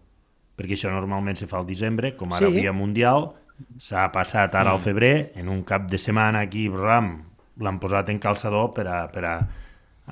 [0.55, 2.61] perquè això normalment se fa al desembre, com ara sí.
[2.61, 3.31] via mundial,
[3.81, 4.85] s'ha passat ara al mm.
[4.85, 7.17] febrer, en un cap de setmana aquí, ram,
[7.61, 9.35] l'han posat en calçador per a, per a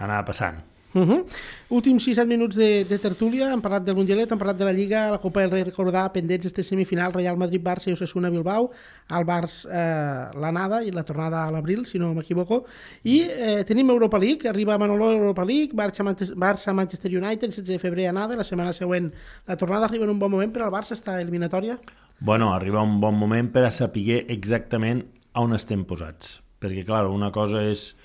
[0.04, 0.62] anar passant.
[0.94, 1.26] Uh -huh.
[1.70, 5.10] Últims 6-7 minuts de, de tertúlia, hem parlat del Mundialet, hem parlat de la Lliga,
[5.10, 8.70] la Copa del Rei, recordar pendents este semifinal Real Madrid-Barça i Osasuna Bilbao,
[9.08, 12.66] al Barç eh, l'anada i la tornada a l'abril, si no m'equivoco,
[13.04, 18.36] i eh, tenim Europa League, arriba Manolo Europa League, Barça-Manchester United, 16 de febrer anada,
[18.36, 19.12] la setmana següent
[19.48, 19.86] la tornada.
[19.86, 21.80] Arriba en un bon moment per al Barça, està eliminatòria?
[22.20, 27.32] Bueno, arriba un bon moment per a saber exactament on estem posats, perquè clar, una
[27.32, 27.96] cosa és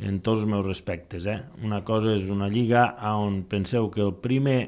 [0.00, 1.26] en tots els meus respectes.
[1.28, 1.38] Eh?
[1.64, 4.60] Una cosa és una lliga on penseu que el primer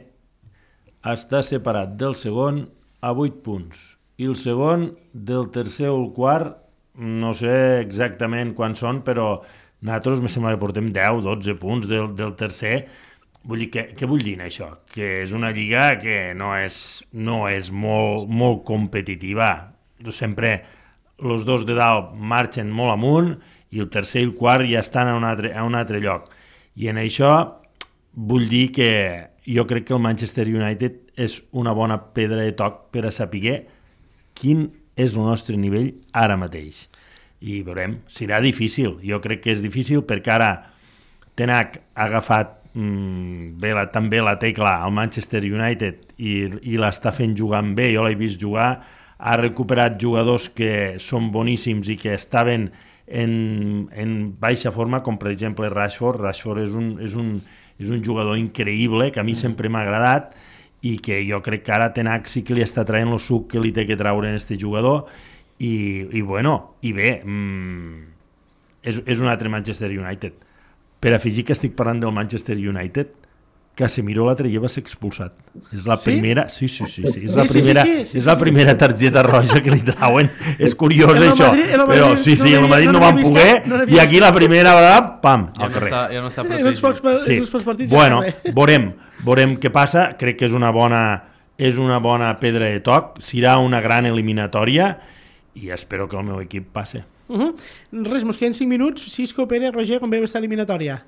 [1.02, 2.66] està separat del segon
[3.02, 3.80] a 8 punts
[4.22, 6.58] i el segon del tercer o el quart
[6.94, 9.40] no sé exactament quants són, però
[9.80, 12.76] nosaltres me sembla que portem 10, 12 punts del, del tercer.
[13.48, 14.68] Vull dir, què, què vull dir això?
[14.92, 16.76] Que és una lliga que no és,
[17.12, 19.48] no és molt, molt competitiva.
[20.12, 20.60] Sempre
[21.22, 23.34] els dos de dalt marxen molt amunt
[23.72, 26.28] i el tercer i el quart ja estan a un altre, a un altre lloc.
[26.76, 27.32] I en això
[28.12, 28.90] vull dir que
[29.48, 33.62] jo crec que el Manchester United és una bona pedra de toc per a saber
[34.38, 36.86] quin és el nostre nivell ara mateix.
[37.42, 39.00] I veurem, serà difícil.
[39.02, 40.52] Jo crec que és difícil perquè ara
[41.34, 46.34] Tenac ha agafat mmm, bé la, també la tecla al Manchester United i,
[46.74, 48.82] i l'està fent jugant bé, jo l'he vist jugar,
[49.22, 52.70] ha recuperat jugadors que són boníssims i que estaven
[53.12, 56.22] en, en baixa forma, com per exemple Rashford.
[56.24, 57.34] Rashford és un, és un,
[57.78, 60.32] és un jugador increïble que a mi sempre m'ha agradat
[60.82, 63.60] i que jo crec que ara Tenac sí que li està traient el suc que
[63.62, 65.04] li té que traure en este jugador.
[65.62, 65.74] I,
[66.10, 68.00] i bueno, i bé mmm,
[68.82, 70.40] és, és un altre Manchester United.
[71.02, 73.21] Per afegir que estic parlant del Manchester United
[73.74, 75.32] Casemiro l'altre dia va ser expulsat.
[75.72, 76.10] És la Sí?
[76.10, 76.46] primera...
[76.50, 77.22] Sí, sí, sí, sí.
[77.24, 79.80] És la Sí, sí, sí, primera, sí, sí, és la primera targeta roja que li
[79.80, 80.30] trauen.
[80.58, 81.48] És curiós el això.
[81.48, 84.20] Madrid- Però Madrid sí, sí, no el Madrid no no van poder no i aquí
[84.20, 85.90] la primera vegada, pam, Ja al no, carrer.
[85.92, 87.44] està, ja no està En uns pocs, protegit.
[87.48, 87.64] sí.
[87.64, 88.92] partits ja bueno, està veurem,
[89.24, 90.16] veurem què passa.
[90.18, 91.24] Crec que és una bona,
[91.56, 93.20] és una bona pedra de toc.
[93.20, 94.98] Serà una gran eliminatòria
[95.54, 97.04] i espero que el meu equip passe.
[97.28, 97.54] Uh -huh.
[98.12, 99.10] Res, mos queden 5 minuts.
[99.10, 101.04] Cisco, Pere, Roger, com veu esta eliminatòria?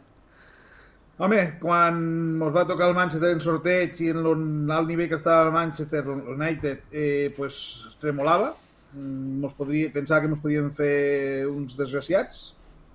[1.15, 1.99] Home, quan
[2.43, 4.25] ens va tocar el Manchester en sorteig i en
[4.67, 7.59] l'alt nivell que estava el Manchester United, eh, pues,
[8.03, 8.49] tremolava.
[8.95, 12.41] Mm, Mos podria, pensava que ens podien fer uns desgraciats.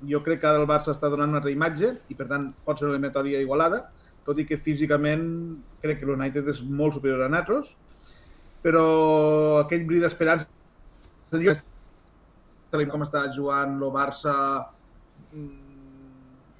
[0.09, 2.80] Jo crec que ara el Barça està donant una altra imatge i, per tant, pot
[2.80, 3.86] ser una eliminatòria igualada,
[4.28, 5.24] tot i que físicament
[5.80, 7.72] crec que l'United és molt superior a nosaltres,
[8.63, 8.84] però
[9.63, 10.47] aquell bri d'esperança
[12.91, 14.36] com està jugant el Barça
[15.32, 15.59] mm,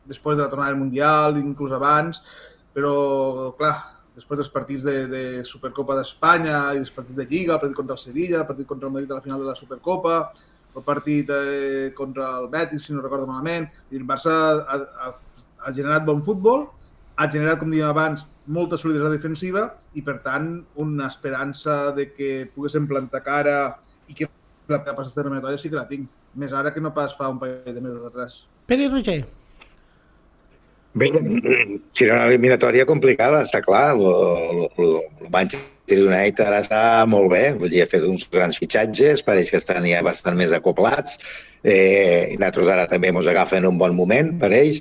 [0.10, 2.22] després de la tornada del Mundial, inclús abans,
[2.74, 3.76] però, clar,
[4.18, 7.96] després dels partits de, de Supercopa d'Espanya i dels partits de Lliga, el partit contra
[7.96, 10.18] el Sevilla, el partit contra el Madrid a la final de la Supercopa,
[10.76, 15.14] el partit eh, contra el Betis, si no recordo malament, i el Barça ha, ha,
[15.66, 16.68] ha generat bon futbol,
[17.20, 22.32] ha generat, com dèiem abans, molta solidaritat defensiva i, per tant, una esperança de que
[22.54, 23.58] poguéssim plantar cara
[24.10, 24.30] i que
[24.70, 26.08] la capacitat eliminatòria sí que la tinc.
[26.40, 28.44] Més ara que no pas fa un parell de mesos atrás.
[28.70, 29.24] Pere Roger.
[30.98, 31.10] Bé,
[31.94, 33.92] serà una eliminatòria complicada, està clar.
[33.94, 34.96] El,
[35.30, 39.60] Manchester United ara està molt bé, vull dir, ha fet uns grans fitxatges, pareix que
[39.62, 41.20] estan ja bastant més acoplats,
[41.62, 44.80] eh, nosaltres ara també ens agafen un bon moment, pareix,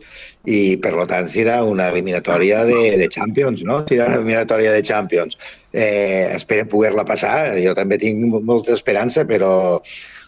[0.48, 3.82] i per tant serà una eliminatòria de, de Champions, no?
[3.90, 5.36] Serà una eliminatòria de Champions.
[5.72, 9.52] Eh, esperem poder-la passar, jo també tinc molta esperança, però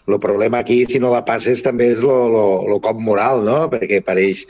[0.07, 3.63] el problema aquí, si no la passes, també és el cop moral, no?
[3.73, 4.45] Perquè pareix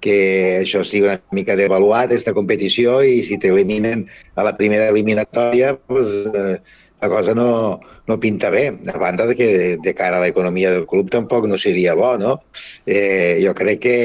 [0.00, 5.74] que això sigui una mica devaluat, aquesta competició, i si t'eliminen a la primera eliminatòria,
[5.88, 6.58] pues, eh,
[7.00, 10.86] la cosa no, no pinta bé, a banda de que de cara a l'economia del
[10.86, 12.38] club tampoc no seria bo, no?
[12.86, 13.96] Eh, jo crec que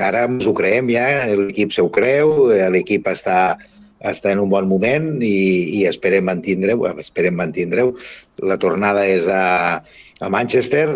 [0.00, 3.56] ara ens ho creem ja, l'equip se ho creu, eh, l'equip està,
[4.00, 7.96] està en un bon moment i, i esperem mantindre-ho, esperem mantindre-ho.
[8.46, 9.82] La tornada és a,
[10.20, 10.86] a Manchester,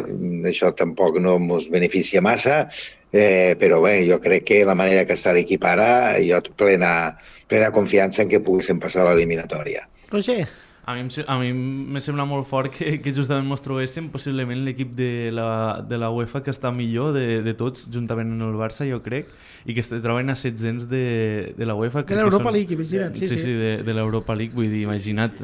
[0.48, 2.66] això tampoc no ens beneficia massa,
[3.12, 7.16] eh, però bé, jo crec que la manera que està l'equip ara, jo plena,
[7.50, 9.86] plena confiança en que poguéssim passar a l'eliminatòria.
[10.10, 10.46] Roger.
[10.90, 14.94] A mi, a mi me sembla molt fort que, que justament ens trobéssim possiblement l'equip
[14.96, 18.86] de, la, de la UEFA que està millor de, de tots, juntament amb el Barça,
[18.88, 19.28] jo crec,
[19.68, 22.02] i que es troben a 700 de, de la UEFA.
[22.08, 23.44] que l'Europa són- League, imagina't, sí, sí, sí.
[23.44, 25.36] sí de, de l'Europa League, vull dir, imagina't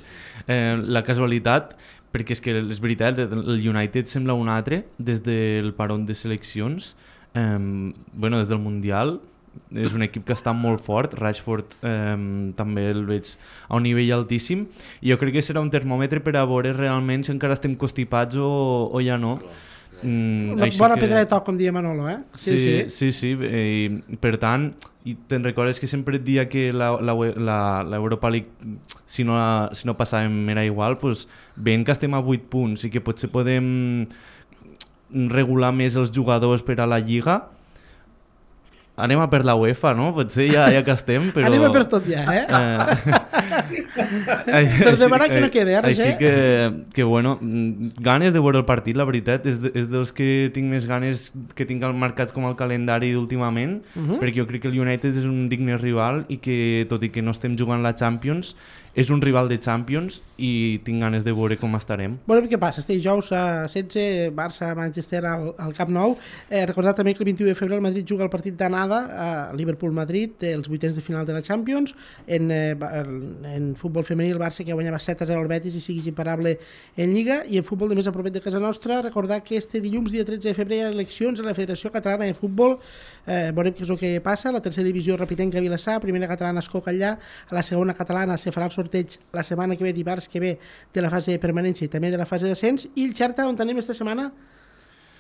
[0.49, 1.77] eh, la casualitat,
[2.11, 6.95] perquè és que és veritat, el United sembla un altre des del paron de seleccions,
[7.37, 9.19] eh, bueno, des del Mundial,
[9.73, 12.17] és un equip que està molt fort, Rashford eh,
[12.59, 13.31] també el veig
[13.71, 14.67] a un nivell altíssim
[15.01, 18.37] i jo crec que serà un termòmetre per a veure realment si encara estem constipats
[18.37, 18.51] o,
[18.93, 19.39] o ja no.
[20.03, 22.19] Mm, Una bona que- pedra de toc, com deia Manolo, eh?
[22.37, 24.75] Sí, sí, sí, sí eh, i, per tant,
[25.09, 28.49] i te'n recordes que sempre et dia que l'Europa League,
[29.07, 31.25] si no, la, si no passàvem era igual, doncs
[31.57, 34.05] veient que estem a 8 punts i que potser podem
[35.11, 37.43] regular més els jugadors per a la Lliga,
[38.97, 40.15] anem a per la UEFA, no?
[40.17, 41.47] Potser ja, ja que estem, però...
[41.51, 42.47] Anem a per tot ja, eh?
[44.47, 46.07] Eh, Per demanar que no quede, eh, Roger?
[46.07, 46.33] Així que,
[46.95, 47.39] que, bueno,
[48.01, 51.29] ganes de veure el partit, la veritat, és, de, és dels que tinc més ganes
[51.55, 54.11] que tinc al marcat com el calendari últimament, uh Mhm.
[54.11, 54.19] -huh.
[54.21, 57.23] perquè jo crec que el United és un digne rival i que, tot i que
[57.23, 58.57] no estem jugant la Champions,
[58.97, 62.15] és un rival de Champions i tinc ganes de veure com estarem.
[62.25, 62.81] Veurem què passa.
[62.81, 66.15] Este dijous a 16, Barça-Manchester al, al Camp Nou.
[66.49, 69.29] Eh, recordar també que el 21 de febrer el Madrid juga el partit d'anada a
[69.57, 71.93] Liverpool-Madrid, els vuitens de final de la Champions.
[72.27, 72.73] En, eh,
[73.53, 76.57] en futbol femení el Barça que guanyava 7 a 0 al Betis i sigui imparable
[76.97, 77.43] en Lliga.
[77.45, 80.25] I en futbol de més a propet de casa nostra, recordar que este dilluns, dia
[80.25, 82.79] 13 de febrer, hi ha eleccions a la Federació Catalana de Futbol.
[83.27, 84.53] Eh, veurem què és el que passa.
[84.55, 87.17] La tercera divisió repitenca a Vilassar, primera catalana es Allà,
[87.51, 90.59] a la segona catalana se farà el sorteig la setmana que ve, dimarts que ve,
[90.95, 92.89] de la fase de permanència i també de la fase d'ascens.
[92.95, 94.31] I el Xerta, on anem esta setmana?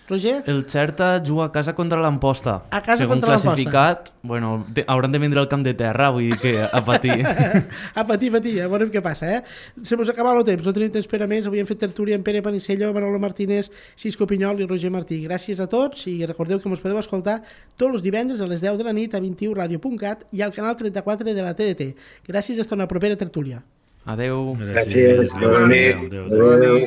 [0.09, 0.43] Roger?
[0.47, 2.63] El Xerta juga a casa contra l'Amposta.
[2.71, 3.55] A casa Segon contra l'Amposta.
[3.55, 7.27] classificat, bueno, te, hauran de vindre al camp de terra, vull dir que a patir.
[7.95, 9.43] a patir, patir, ja veurem què passa, eh?
[9.83, 11.47] Se mos acaba el temps, no tenim temps per a més.
[11.47, 15.21] Avui hem fet tertúlia amb Pere Panicello, Manolo Martínez, Cisco Pinyol i Roger Martí.
[15.27, 17.41] Gràcies a tots i recordeu que mos podeu escoltar
[17.77, 21.33] tots els divendres a les 10 de la nit a 21radio.cat i al canal 34
[21.33, 21.91] de la TDT.
[22.29, 23.63] Gràcies, hasta una propera tertúlia.
[24.07, 24.55] Adeu.
[24.61, 26.07] Gràcies, bona nit.
[26.07, 26.79] Adéu, adéu.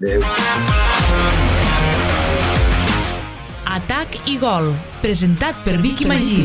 [0.00, 0.22] Adéu.
[0.24, 1.47] Adéu.
[3.88, 4.66] Atac i gol,
[5.00, 6.44] presentat per Vicky Magí.